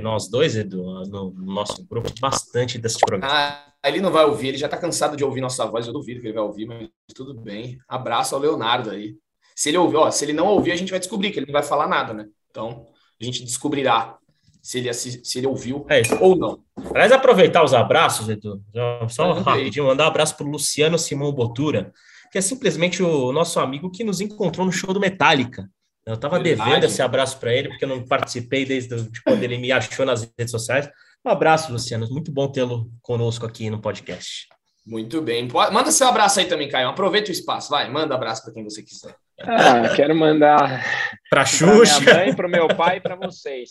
[0.02, 3.26] nós dois, Edu, no nosso grupo, bastante desse programa.
[3.26, 6.20] Ah, ele não vai ouvir, ele já está cansado de ouvir nossa voz, eu duvido
[6.20, 7.78] que ele vai ouvir, mas tudo bem.
[7.88, 9.16] Abraço ao Leonardo aí.
[9.58, 11.52] Se ele ouvir, ó, se ele não ouvir, a gente vai descobrir que ele não
[11.52, 12.26] vai falar nada, né?
[12.48, 12.86] Então,
[13.20, 14.16] a gente descobrirá
[14.62, 16.62] se ele, se ele ouviu é ou não.
[16.94, 18.62] Aliás, aproveitar os abraços, Edu,
[19.08, 21.92] só rapidinho, mandar um abraço para o Luciano Simão Botura,
[22.30, 25.68] que é simplesmente o nosso amigo que nos encontrou no show do Metallica.
[26.06, 28.94] Eu estava devendo esse abraço para ele, porque eu não participei desde
[29.26, 30.88] quando ele me achou nas redes sociais.
[31.26, 32.08] Um abraço, Luciano.
[32.08, 34.46] Muito bom tê-lo conosco aqui no podcast.
[34.86, 35.48] Muito bem.
[35.72, 36.88] Manda seu abraço aí também, Caio.
[36.88, 37.70] Aproveita o espaço.
[37.70, 39.16] Vai, manda abraço para quem você quiser.
[39.40, 40.84] Ah, quero mandar
[41.30, 43.68] para Xuxa, pra minha mãe, para o meu pai e para vocês.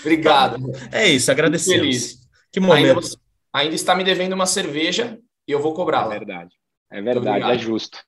[0.00, 0.58] Obrigado.
[0.92, 1.80] É isso, agradecemos.
[1.80, 2.18] Feliz.
[2.52, 2.98] Que momento.
[2.98, 3.16] Ainda,
[3.52, 6.06] ainda, está me devendo uma cerveja e eu vou cobrar.
[6.06, 6.54] É verdade.
[6.90, 7.98] É verdade, é justo.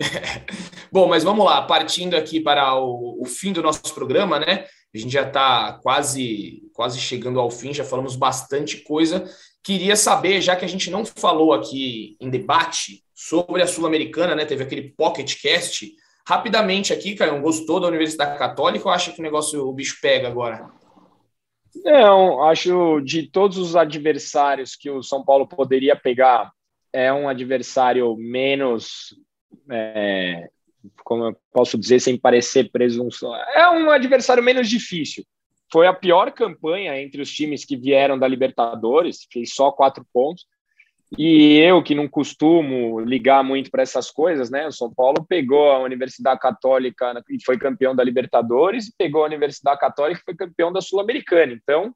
[0.92, 4.64] Bom, mas vamos lá, partindo aqui para o, o fim do nosso programa, né?
[4.94, 9.24] A gente já está quase, quase chegando ao fim, já falamos bastante coisa.
[9.62, 14.44] Queria saber, já que a gente não falou aqui em debate sobre a Sul-Americana, né?
[14.46, 15.90] Teve aquele Pocket Cast.
[16.28, 20.28] Rapidamente aqui, Caio, gostou da Universidade Católica ou acha que o negócio, o bicho pega
[20.28, 20.70] agora?
[21.82, 26.52] Não, acho de todos os adversários que o São Paulo poderia pegar,
[26.92, 29.16] é um adversário menos
[29.70, 30.50] é,
[31.02, 35.24] como eu posso dizer sem parecer presunção, é um adversário menos difícil.
[35.72, 40.46] Foi a pior campanha entre os times que vieram da Libertadores, fez só quatro pontos.
[41.16, 44.66] E eu, que não costumo ligar muito para essas coisas, né?
[44.66, 49.26] O São Paulo pegou a Universidade Católica e foi campeão da Libertadores, e pegou a
[49.26, 51.52] Universidade Católica e foi campeão da Sul-Americana.
[51.52, 51.94] Então,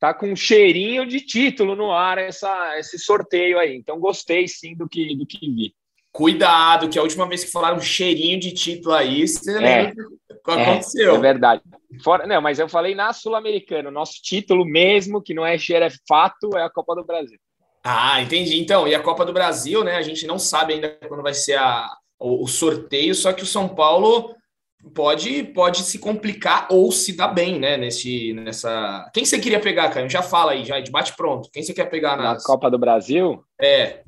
[0.00, 3.76] tá com um cheirinho de título no ar essa, esse sorteio aí.
[3.76, 5.74] Então, gostei sim do que, do que vi.
[6.10, 10.42] Cuidado, que a última vez que falaram cheirinho de título aí, você é, lembra o
[10.44, 11.12] que aconteceu.
[11.12, 11.62] É, é verdade.
[12.02, 15.90] Fora, não, mas eu falei na Sul-Americana, nosso título mesmo, que não é cheiro, é
[16.08, 17.38] fato, é a Copa do Brasil.
[17.82, 18.60] Ah, entendi.
[18.60, 19.96] Então, e a Copa do Brasil, né?
[19.96, 23.46] A gente não sabe ainda quando vai ser a, o, o sorteio, só que o
[23.46, 24.34] São Paulo
[24.94, 27.76] pode pode se complicar ou se dar bem, né?
[27.76, 29.10] Nesse, nessa.
[29.14, 30.10] Quem você queria pegar, Caio?
[30.10, 31.50] Já fala aí, já debate pronto.
[31.52, 32.38] Quem você quer pegar nas...
[32.38, 33.42] na Copa do Brasil?
[33.60, 34.02] É.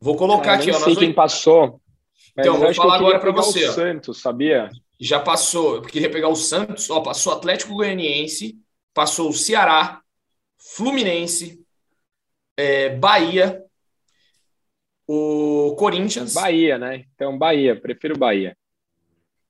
[0.00, 0.74] Vou colocar aqui, ó.
[0.74, 1.80] Não sei quem passou.
[2.36, 3.68] Então, vou falar agora para você.
[3.68, 4.70] O Santos, sabia?
[5.00, 5.76] Já passou.
[5.76, 6.88] Eu queria pegar o Santos.
[6.88, 8.56] Ó, passou Atlético Goianiense,
[8.94, 10.00] passou o Ceará,
[10.56, 11.60] Fluminense,
[12.58, 13.62] é, Bahia,
[15.06, 16.34] o Corinthians.
[16.34, 17.04] Bahia, né?
[17.14, 17.80] Então, Bahia.
[17.80, 18.56] Prefiro Bahia.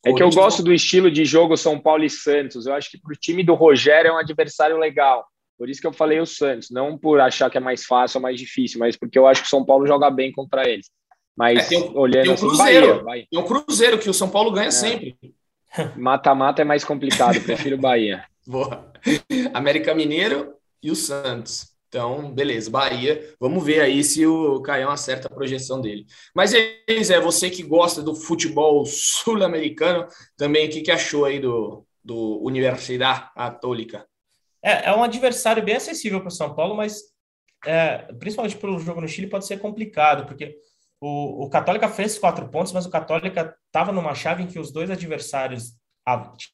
[0.04, 2.66] É que eu gosto do estilo de jogo São Paulo e Santos.
[2.66, 5.26] Eu acho que para o time do Rogério é um adversário legal.
[5.56, 8.22] Por isso que eu falei o Santos, não por achar que é mais fácil ou
[8.22, 10.88] mais difícil, mas porque eu acho que o São Paulo joga bem contra eles.
[11.36, 14.14] Mas é, tem, olhando tem um assim, Cruzeiro, assim, Bahia, Tem um Cruzeiro que o
[14.14, 14.70] São Paulo ganha é.
[14.70, 15.16] sempre.
[15.96, 18.24] Mata-mata é mais complicado, prefiro Bahia.
[18.46, 18.92] Boa.
[19.52, 21.77] América Mineiro e o Santos.
[21.88, 23.35] Então, beleza, Bahia.
[23.40, 26.07] Vamos ver aí se o Caião acerta a projeção dele.
[26.35, 31.40] Mas é é você que gosta do futebol sul-americano, também o que, que achou aí
[31.40, 34.07] do, do Universidade Católica?
[34.62, 37.01] É, é um adversário bem acessível para o São Paulo, mas
[37.64, 40.57] é, principalmente pelo jogo no Chile pode ser complicado, porque
[41.01, 44.72] o, o Católica fez quatro pontos, mas o Católica estava numa chave em que os
[44.72, 45.79] dois adversários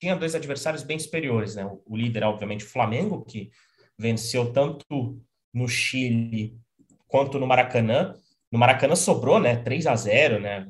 [0.00, 1.64] tinha dois adversários bem superiores, né?
[1.64, 3.50] O, o líder, obviamente, o Flamengo, que
[3.98, 5.20] venceu tanto
[5.52, 6.58] no Chile
[7.06, 8.14] quanto no Maracanã.
[8.50, 9.56] No Maracanã sobrou, né?
[9.56, 10.68] 3 a 0 né?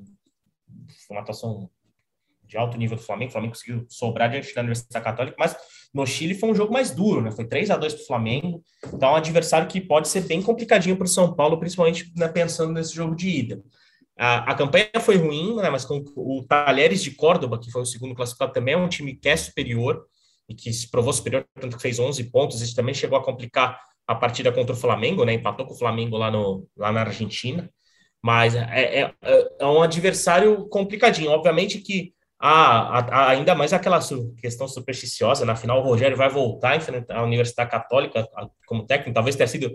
[1.07, 1.71] Foi uma atuação
[2.47, 3.31] de alto nível do Flamengo.
[3.31, 5.57] O Flamengo conseguiu sobrar diante da Universidade Católica, mas
[5.93, 7.31] no Chile foi um jogo mais duro, né?
[7.31, 8.63] Foi 3 a 2 para o Flamengo.
[8.93, 12.29] Então, é um adversário que pode ser bem complicadinho para o São Paulo, principalmente né,
[12.29, 13.63] pensando nesse jogo de ida.
[14.17, 15.71] A, a campanha foi ruim, né?
[15.71, 19.15] Mas com o Talheres de Córdoba, que foi o segundo classificado, também é um time
[19.15, 20.05] que é superior
[20.49, 22.61] e que se provou superior, tanto que fez 11 pontos.
[22.61, 25.35] Isso também chegou a complicar a partida contra o Flamengo, né?
[25.35, 27.71] Empatou com o Flamengo lá, no, lá na Argentina.
[28.23, 29.15] Mas é, é,
[29.59, 31.31] é um adversário complicadinho.
[31.31, 33.99] Obviamente que a, ainda mais aquela
[34.39, 35.47] questão supersticiosa.
[35.47, 38.29] Na final, o Rogério vai voltar a enfrentar a Universidade Católica
[38.67, 39.15] como técnico.
[39.15, 39.73] Talvez tenha sido,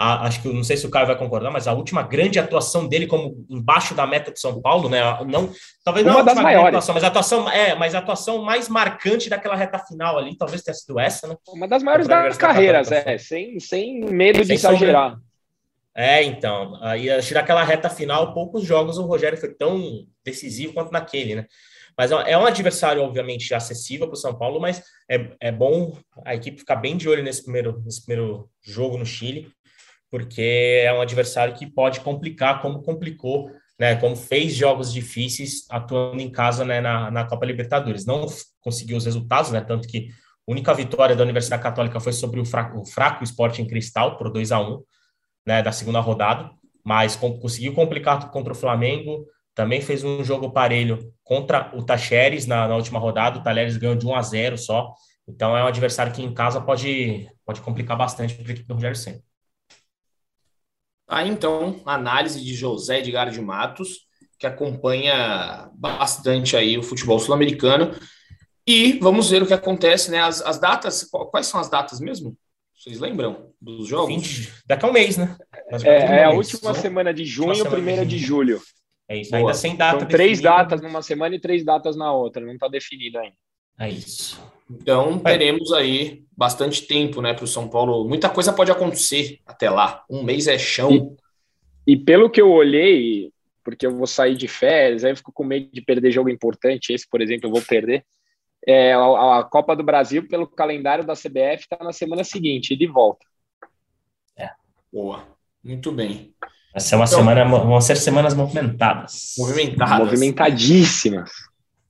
[0.00, 2.88] a, acho que não sei se o Caio vai concordar, mas a última grande atuação
[2.88, 5.02] dele como embaixo da meta de São Paulo, né?
[5.26, 5.52] Não,
[5.84, 9.28] talvez uma não das maiores, atuação, mas a atuação é, mas a atuação mais marcante
[9.28, 11.36] daquela reta final ali, talvez tenha sido essa, né?
[11.48, 15.18] Uma das maiores das carreiras, é, sem, sem medo sem de exagerar.
[15.94, 20.92] É, então, aí tirar aquela reta final, poucos jogos o Rogério foi tão decisivo quanto
[20.92, 21.46] naquele, né?
[21.94, 25.94] Mas é um adversário, obviamente, acessível para o São Paulo, mas é, é bom
[26.24, 29.52] a equipe ficar bem de olho nesse primeiro, nesse primeiro jogo no Chile,
[30.10, 36.20] porque é um adversário que pode complicar, como complicou, né, como fez jogos difíceis atuando
[36.20, 38.04] em casa né, na, na Copa Libertadores.
[38.04, 38.26] Não
[38.60, 40.08] conseguiu os resultados, né, tanto que
[40.46, 44.30] A única vitória da Universidade Católica foi sobre o fraco, o fraco Sporting Cristal, por
[44.30, 44.82] 2 a 1
[45.46, 46.50] né, da segunda rodada,
[46.84, 52.46] mas com, conseguiu complicar contra o Flamengo, também fez um jogo parelho contra o Tacheres
[52.46, 54.92] na, na última rodada, o Talheres ganhou de 1 a 0 só,
[55.28, 58.74] então é um adversário que em casa pode, pode complicar bastante para a equipe do
[58.74, 59.29] Rogério Senna.
[61.10, 64.06] Aí então, análise de José Edgar de Matos,
[64.38, 67.92] que acompanha bastante aí o futebol sul-americano.
[68.64, 70.20] E vamos ver o que acontece, né?
[70.20, 72.36] As, as datas, quais são as datas mesmo?
[72.78, 74.14] Vocês lembram dos jogos?
[74.14, 75.36] 20, daqui a um mês, né?
[75.82, 78.62] É, é, a última semana de junho, primeira de, de julho.
[79.08, 79.40] É isso, Boa.
[79.40, 79.98] ainda sem data.
[79.98, 83.36] São três datas numa semana e três datas na outra, não está definido ainda.
[83.80, 84.40] É isso.
[84.70, 88.08] Então teremos aí bastante tempo, né, para o São Paulo.
[88.08, 90.04] Muita coisa pode acontecer até lá.
[90.08, 91.16] Um mês é chão.
[91.86, 93.32] E, e pelo que eu olhei,
[93.64, 96.92] porque eu vou sair de férias, aí eu fico com medo de perder jogo importante.
[96.92, 98.04] Esse, por exemplo, eu vou perder.
[98.66, 102.86] É, a, a Copa do Brasil, pelo calendário da CBF, está na semana seguinte, de
[102.86, 103.26] volta.
[104.36, 104.50] É.
[104.92, 105.24] Boa.
[105.62, 106.32] Muito bem.
[106.72, 109.34] Vai ser uma então, semana, vão ser semanas movimentadas.
[109.36, 109.98] Movimentadas.
[109.98, 111.30] Movimentadíssimas.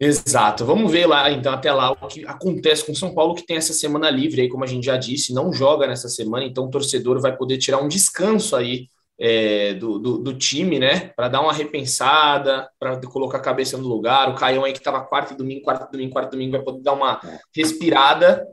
[0.02, 0.64] Exato.
[0.64, 3.74] Vamos ver lá, então, até lá, o que acontece com São Paulo, que tem essa
[3.74, 7.20] semana livre aí, como a gente já disse, não joga nessa semana, então o torcedor
[7.20, 8.88] vai poder tirar um descanso aí
[9.20, 11.12] é, do, do, do, time, né?
[11.14, 14.30] Para dar uma repensada, para colocar a cabeça no lugar.
[14.30, 17.20] O Caião aí que estava quarto domingo, quarto domingo, quarto domingo, vai poder dar uma
[17.54, 18.46] respirada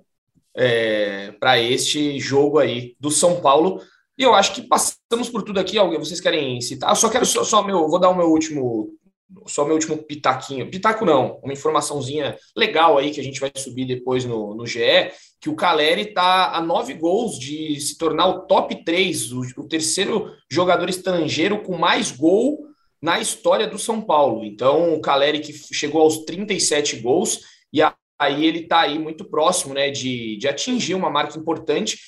[0.54, 3.82] é, para este jogo aí do São Paulo.
[4.18, 5.78] E eu acho que passamos por tudo aqui.
[5.78, 6.89] Alguém, vocês querem citar?
[6.89, 8.97] Eu só quero só, só meu, vou dar o meu último
[9.45, 10.69] só meu último pitaquinho.
[10.69, 15.11] Pitaco não, uma informaçãozinha legal aí que a gente vai subir depois no, no GE,
[15.39, 19.67] que o Caleri está a nove gols de se tornar o top 3, o, o,
[19.67, 22.65] terceiro jogador estrangeiro com mais gol
[23.01, 24.43] na história do São Paulo.
[24.43, 27.82] Então, o Caleri que chegou aos 37 gols, e
[28.19, 31.99] aí ele está aí muito próximo né, de, de atingir uma marca importante.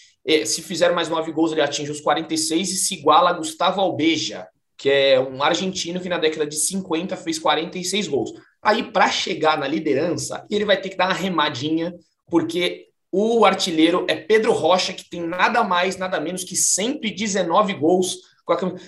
[0.46, 4.48] Se fizer mais nove gols, ele atinge os 46 e se iguala a Gustavo Albeja,
[4.80, 8.32] que é um argentino que na década de 50 fez 46 gols.
[8.64, 11.94] Aí, para chegar na liderança, ele vai ter que dar uma remadinha,
[12.32, 18.20] porque o artilheiro é Pedro Rocha, que tem nada mais, nada menos que 119 gols.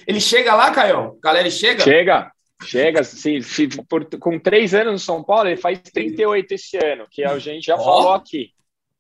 [0.07, 1.17] Ele chega lá, Caião?
[1.21, 1.83] Galera, ele chega?
[1.83, 2.31] Chega,
[2.63, 3.03] chega.
[3.03, 7.25] Se, se, por, com três anos no São Paulo, ele faz 38 esse ano, que
[7.25, 7.83] a gente já oh.
[7.83, 8.51] falou aqui.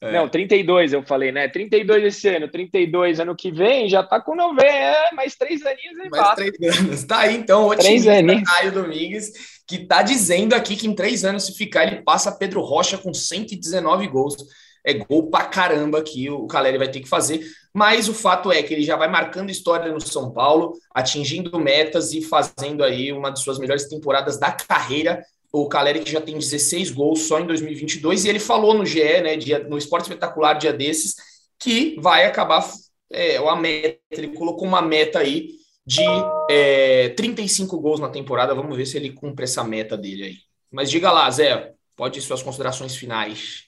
[0.01, 0.11] É.
[0.11, 1.47] Não, 32 eu falei, né?
[1.47, 5.99] 32 esse ano, 32 ano que vem, já tá com 90, é, mais três aninhos
[5.99, 7.03] ele Mais três anos.
[7.03, 8.49] Tá aí, então, o três aninhos.
[8.49, 9.31] Caio Domingues,
[9.67, 13.13] que tá dizendo aqui que em três anos, se ficar, ele passa Pedro Rocha com
[13.13, 14.35] 119 gols.
[14.83, 17.45] É gol pra caramba que o Caleri vai ter que fazer.
[17.71, 22.11] Mas o fato é que ele já vai marcando história no São Paulo, atingindo metas
[22.11, 26.91] e fazendo aí uma de suas melhores temporadas da carreira o Caleri já tem 16
[26.91, 30.71] gols só em 2022, e ele falou no GE, né, dia, no Esporte Espetacular, dia
[30.71, 31.15] desses,
[31.59, 32.65] que vai acabar
[33.11, 35.49] é, a meta, ele colocou uma meta aí
[35.85, 36.01] de
[36.49, 40.37] é, 35 gols na temporada, vamos ver se ele cumpre essa meta dele aí.
[40.71, 43.65] Mas diga lá, Zé, pode ir suas considerações finais.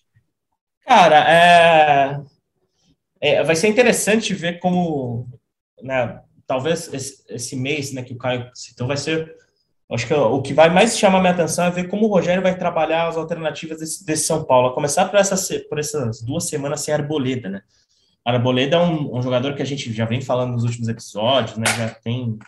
[0.86, 2.22] Cara, é...
[3.20, 5.28] é vai ser interessante ver como,
[5.82, 9.36] né, talvez esse, esse mês, né, que o Caio citou, vai ser
[9.94, 12.58] Acho que o que vai mais chamar minha atenção é ver como o Rogério vai
[12.58, 14.70] trabalhar as alternativas desse, desse São Paulo.
[14.70, 15.36] A começar por, essa,
[15.70, 17.62] por essas duas semanas sem Arboleda, né?
[18.26, 21.66] Arboleda é um, um, jogador que a gente já vem falando nos últimos episódios, né?
[21.78, 22.40] Já tem.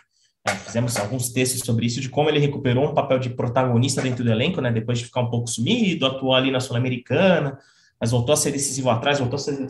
[0.44, 4.24] É, fizemos alguns textos sobre isso, de como ele recuperou um papel de protagonista dentro
[4.24, 4.72] do elenco, né?
[4.72, 7.58] Depois de ficar um pouco sumido, atuou ali na Sul-Americana,
[8.00, 9.66] mas voltou a ser decisivo atrás, voltou a ser.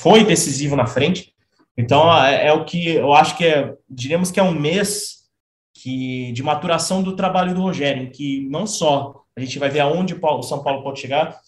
[0.00, 1.32] Foi decisivo na frente.
[1.76, 3.74] Então, é, é o que eu acho que é.
[3.88, 5.19] Diríamos que é um mês
[5.74, 10.14] que de maturação do trabalho do Rogério, que não só a gente vai ver aonde
[10.14, 11.38] o São Paulo pode chegar,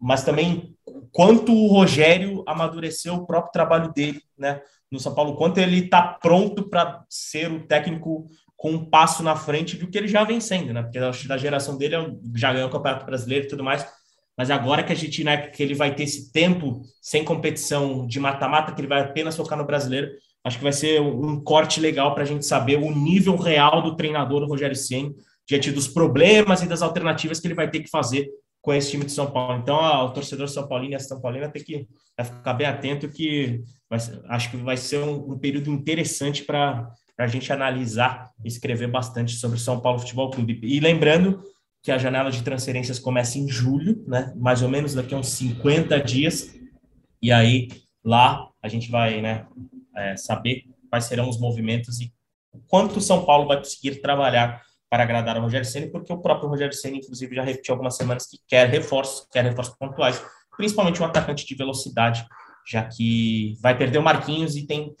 [0.00, 0.74] mas também
[1.12, 4.60] quanto o Rogério amadureceu o próprio trabalho dele, né,
[4.90, 9.36] no São Paulo, quanto ele está pronto para ser o técnico com um passo na
[9.36, 10.98] frente do que ele já vem sendo, né, porque
[11.28, 11.96] da geração dele
[12.34, 13.86] já ganhou o Campeonato Brasileiro e tudo mais,
[14.36, 18.20] mas agora que a gente, né, que ele vai ter esse tempo sem competição de
[18.20, 20.10] mata-mata, que ele vai apenas focar no Brasileiro,
[20.44, 23.96] Acho que vai ser um corte legal para a gente saber o nível real do
[23.96, 25.14] treinador do Rogério Ceni
[25.46, 28.28] diante dos problemas e das alternativas que ele vai ter que fazer
[28.60, 29.58] com esse time de São Paulo.
[29.60, 31.86] Então, o torcedor São Paulino e a São Paulina tem que
[32.22, 37.26] ficar bem atento que vai, acho que vai ser um, um período interessante para a
[37.26, 40.60] gente analisar e escrever bastante sobre o São Paulo Futebol Clube.
[40.62, 41.42] E lembrando
[41.82, 44.32] que a janela de transferências começa em julho, né?
[44.36, 46.54] Mais ou menos daqui a uns 50 dias.
[47.22, 47.68] E aí
[48.04, 49.46] lá a gente vai, né,
[49.98, 52.12] é, saber quais serão os movimentos e
[52.66, 56.48] quanto o São Paulo vai conseguir trabalhar para agradar o Rogério Ceni, porque o próprio
[56.48, 60.22] Rogério Ceni, inclusive, já repetiu algumas semanas que quer reforços, quer reforços pontuais.
[60.56, 62.26] principalmente um atacante de velocidade,
[62.66, 64.94] já que vai perder o Marquinhos e tem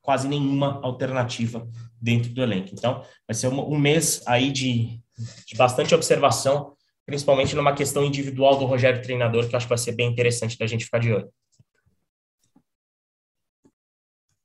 [0.00, 1.66] quase nenhuma alternativa
[2.00, 2.70] dentro do elenco.
[2.72, 5.00] Então, vai ser um, um mês aí de,
[5.46, 6.74] de bastante observação,
[7.04, 10.56] principalmente numa questão individual do Rogério treinador, que eu acho que vai ser bem interessante
[10.56, 11.28] da gente ficar de olho.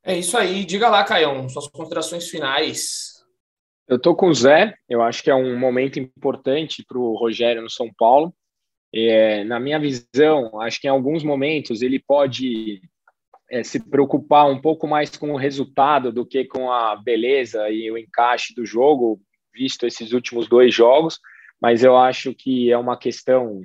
[0.08, 0.64] É isso aí.
[0.64, 3.24] Diga lá, Caião, suas considerações finais.
[3.88, 4.72] Eu tô com o Zé.
[4.88, 8.32] Eu acho que é um momento importante para o Rogério no São Paulo.
[8.94, 12.80] É, na minha visão, acho que em alguns momentos ele pode
[13.50, 17.90] é, se preocupar um pouco mais com o resultado do que com a beleza e
[17.90, 19.20] o encaixe do jogo,
[19.52, 21.18] visto esses últimos dois jogos.
[21.60, 23.60] Mas eu acho que é uma questão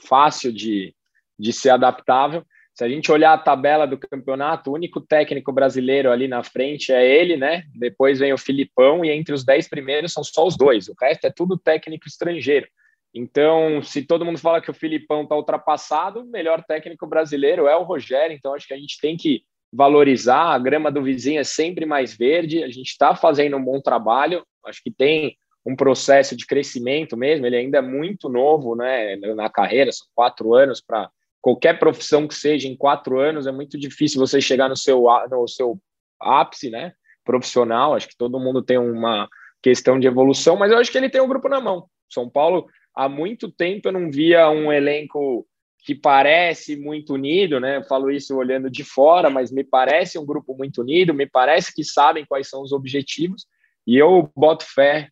[0.00, 0.94] fácil de,
[1.36, 2.46] de ser adaptável.
[2.80, 6.90] Se a gente olhar a tabela do campeonato, o único técnico brasileiro ali na frente
[6.90, 7.64] é ele, né?
[7.74, 10.88] Depois vem o Filipão, e entre os dez primeiros são só os dois.
[10.88, 12.66] O resto é tudo técnico estrangeiro.
[13.12, 17.76] Então, se todo mundo fala que o Filipão está ultrapassado, o melhor técnico brasileiro é
[17.76, 18.34] o Rogério.
[18.34, 20.54] Então, acho que a gente tem que valorizar.
[20.54, 22.64] A grama do vizinho é sempre mais verde.
[22.64, 24.42] A gente está fazendo um bom trabalho.
[24.64, 27.44] Acho que tem um processo de crescimento mesmo.
[27.44, 29.16] Ele ainda é muito novo, né?
[29.16, 31.10] Na carreira, são quatro anos para
[31.40, 32.68] qualquer profissão que seja.
[32.68, 35.78] Em quatro anos é muito difícil você chegar no seu no seu
[36.20, 36.92] ápice, né?
[37.24, 37.94] Profissional.
[37.94, 39.28] Acho que todo mundo tem uma
[39.62, 41.86] questão de evolução, mas eu acho que ele tem um grupo na mão.
[42.08, 45.46] São Paulo há muito tempo eu não via um elenco
[45.82, 47.78] que parece muito unido, né?
[47.78, 51.74] Eu falo isso olhando de fora, mas me parece um grupo muito unido, me parece
[51.74, 53.46] que sabem quais são os objetivos,
[53.86, 55.08] e eu boto fé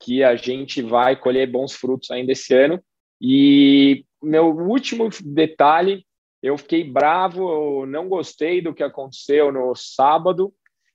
[0.00, 2.82] que a gente vai colher bons frutos ainda esse ano.
[3.20, 6.06] E meu último detalhe,
[6.42, 10.52] eu fiquei bravo, eu não gostei do que aconteceu no sábado,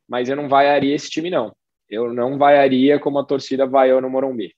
[0.07, 1.55] mas eu não vaiaria esse time, não.
[1.89, 4.53] Eu não vaiaria como a torcida vaiou no Morumbi.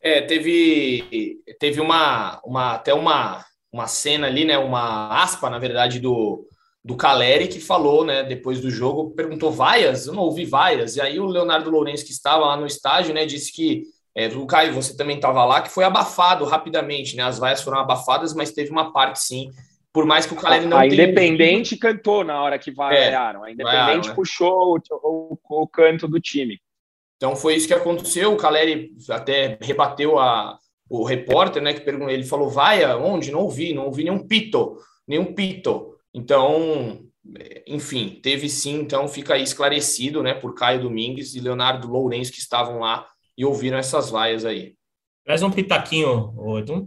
[0.00, 4.58] É, teve, teve uma, uma até uma, uma cena ali, né?
[4.58, 6.46] Uma aspa, na verdade, do,
[6.84, 11.00] do Caleri, que falou, né, depois do jogo, perguntou vaias, eu não ouvi vaias, e
[11.00, 13.84] aí o Leonardo Lourenço, que estava lá no estádio, né, disse que,
[14.14, 17.78] é, o Caio, você também estava lá, que foi abafado rapidamente, né, as vaias foram
[17.78, 19.50] abafadas, mas teve uma parte, sim,
[19.92, 23.48] por mais que o Caleri não A Independente ouvido, cantou na hora que vaiaram, é,
[23.48, 24.14] a Independente vaiaram, né?
[24.14, 26.58] puxou o, o, o canto do time.
[27.16, 28.32] Então foi isso que aconteceu.
[28.32, 30.58] O Caleri até rebateu a,
[30.88, 31.72] o repórter, né?
[31.72, 33.30] Que perguntou, ele falou: vai aonde?
[33.30, 35.94] Não ouvi, não ouvi nenhum pito, nenhum pito.
[36.12, 37.00] Então,
[37.66, 38.80] enfim, teve sim.
[38.80, 40.34] Então fica aí esclarecido, né?
[40.34, 43.06] Por Caio Domingues e Leonardo Lourenço que estavam lá
[43.42, 44.76] e ouviram essas vaias aí.
[45.24, 46.32] Traz um pitaquinho,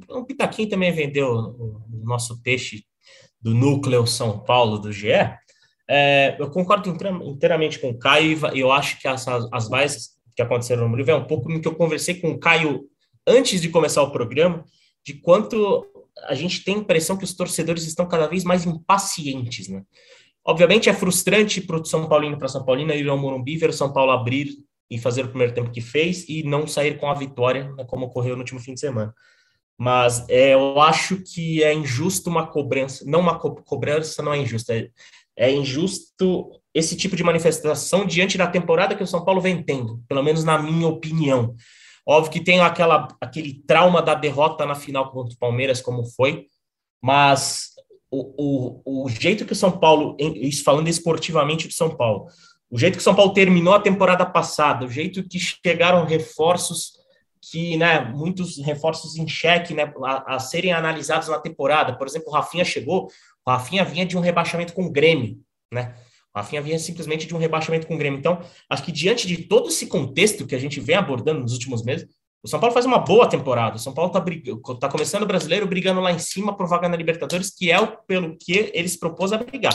[0.09, 2.85] um, pitaquinho também vendeu o nosso peixe
[3.41, 5.09] do núcleo São Paulo do GE.
[5.89, 6.89] É, eu concordo
[7.25, 11.11] inteiramente com o Caio e eu acho que as, as vaias que aconteceram no Bolívia
[11.11, 12.85] é um pouco no que eu conversei com o Caio
[13.27, 14.63] antes de começar o programa,
[15.05, 15.85] de quanto
[16.23, 19.83] a gente tem a impressão que os torcedores estão cada vez mais impacientes, né?
[20.45, 23.73] Obviamente é frustrante para o São Paulino para São Paulina ir ao Morumbi, ver o
[23.73, 24.55] São Paulo abrir
[24.89, 28.05] e fazer o primeiro tempo que fez e não sair com a vitória, né, como
[28.05, 29.13] ocorreu no último fim de semana.
[29.77, 34.37] Mas é, eu acho que é injusto uma cobrança, não uma co cobrança não é
[34.37, 34.89] injusta, é,
[35.37, 40.01] é injusto esse tipo de manifestação diante da temporada que o São Paulo vem tendo,
[40.07, 41.55] pelo menos na minha opinião.
[42.07, 46.45] Óbvio que tem aquela, aquele trauma da derrota na final contra o Palmeiras, como foi,
[47.01, 47.71] mas
[48.11, 50.15] o, o, o jeito que o São Paulo,
[50.63, 52.27] falando esportivamente do São Paulo,
[52.69, 56.93] o jeito que o São Paulo terminou a temporada passada, o jeito que chegaram reforços
[57.51, 61.95] que, né, muitos reforços em xeque, né, a, a, serem analisados na temporada.
[61.95, 63.07] Por exemplo, o Rafinha chegou,
[63.45, 65.39] o Rafinha vinha de um rebaixamento com o Grêmio,
[65.71, 65.95] né?
[66.33, 68.19] A Rafinha vinha simplesmente de um rebaixamento com o Grêmio.
[68.19, 71.81] Então, acho que diante de todo esse contexto que a gente vem abordando nos últimos
[71.83, 72.07] meses,
[72.43, 73.77] o São Paulo faz uma boa temporada.
[73.77, 76.97] O São Paulo está tá começando o brasileiro brigando lá em cima por vaga na
[76.97, 79.73] Libertadores, que é o pelo que eles propôs a brigar.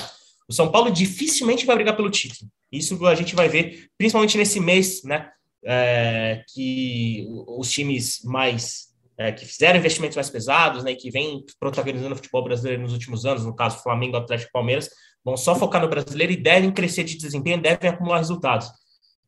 [0.48, 2.50] O São Paulo dificilmente vai brigar pelo título.
[2.70, 5.30] Isso a gente vai ver, principalmente nesse mês, né?
[5.62, 8.90] É, que os times mais
[9.20, 13.26] é, que fizeram investimentos mais pesados, né, que vem protagonizando o futebol brasileiro nos últimos
[13.26, 14.88] anos, no caso Flamengo, Atlético, Palmeiras,
[15.22, 18.70] vão só focar no brasileiro e devem crescer de desempenho, devem acumular resultados.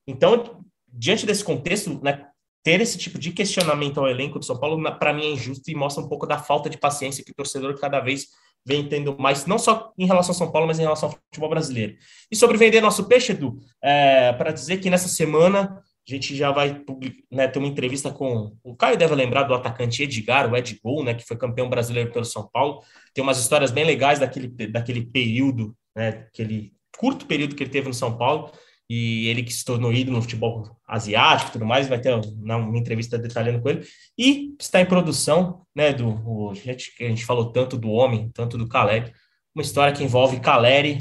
[0.06, 2.26] Então, diante desse contexto, né,
[2.62, 5.74] ter esse tipo de questionamento ao elenco de São Paulo, para mim, é injusto e
[5.74, 8.28] mostra um pouco da falta de paciência que o torcedor cada vez
[8.64, 11.50] vem tendo mais, não só em relação ao São Paulo, mas em relação ao futebol
[11.50, 11.96] brasileiro.
[12.30, 16.50] E sobre vender nosso peixe, Edu, é, para dizer que nessa semana a gente já
[16.50, 16.82] vai
[17.30, 18.56] né, ter uma entrevista com.
[18.62, 22.10] O Caio deve lembrar do atacante Edgar, o Ed Gol, né, que foi campeão brasileiro
[22.10, 22.80] pelo São Paulo.
[23.14, 27.86] Tem umas histórias bem legais daquele, daquele período, né, aquele curto período que ele teve
[27.88, 28.50] no São Paulo.
[28.88, 32.78] E ele que se tornou ídolo no futebol asiático e tudo mais, vai ter uma
[32.78, 33.86] entrevista detalhando com ele,
[34.18, 38.30] e está em produção, né, do, o, gente, que a gente falou tanto do homem,
[38.34, 39.12] tanto do Caleri,
[39.54, 40.98] uma história que envolve Caleri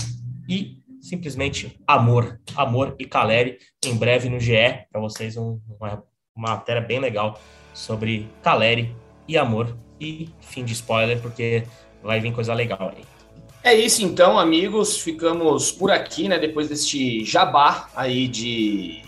[0.47, 6.03] e simplesmente amor, amor e Caleri, em breve no GE, para vocês um, uma,
[6.35, 7.39] uma matéria bem legal
[7.73, 8.95] sobre Caleri
[9.27, 11.63] e amor, e fim de spoiler, porque
[12.01, 13.20] vai vir coisa legal aí.
[13.63, 14.97] É isso então, amigos.
[14.97, 16.39] Ficamos por aqui, né?
[16.39, 19.03] Depois deste jabá aí de.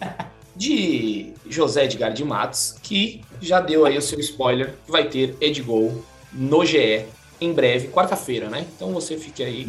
[0.54, 5.36] de José Edgar de Matos, que já deu aí o seu spoiler, que vai ter
[5.38, 6.02] Edgol
[6.32, 7.04] no GE
[7.38, 8.64] em breve, quarta-feira, né?
[8.74, 9.68] Então você fique aí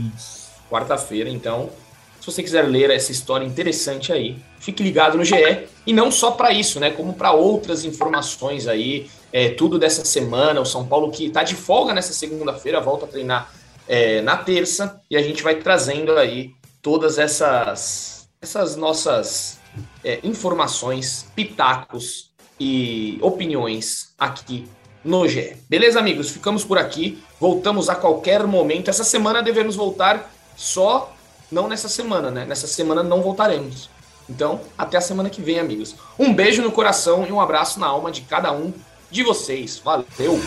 [0.70, 1.70] quarta-feira, então.
[2.22, 5.68] Se você quiser ler essa história interessante aí, fique ligado no GE.
[5.86, 6.90] E não só para isso, né?
[6.90, 10.60] Como para outras informações aí, é, tudo dessa semana.
[10.60, 13.52] O São Paulo que está de folga nessa segunda-feira, volta a treinar
[13.88, 19.60] é, na terça e a gente vai trazendo aí todas essas, essas nossas
[20.04, 24.68] é, informações, pitacos e opiniões aqui
[25.04, 25.58] no GE.
[25.70, 26.30] Beleza, amigos?
[26.30, 27.24] Ficamos por aqui.
[27.40, 28.90] Voltamos a qualquer momento.
[28.90, 31.14] Essa semana devemos voltar só,
[31.52, 32.46] não nessa semana, né?
[32.46, 33.90] Nessa semana não voltaremos.
[34.30, 35.96] Então, até a semana que vem, amigos.
[36.20, 38.74] Um beijo no coração e um abraço na alma de cada um
[39.10, 39.80] de vocês.
[39.80, 40.42] Valeu!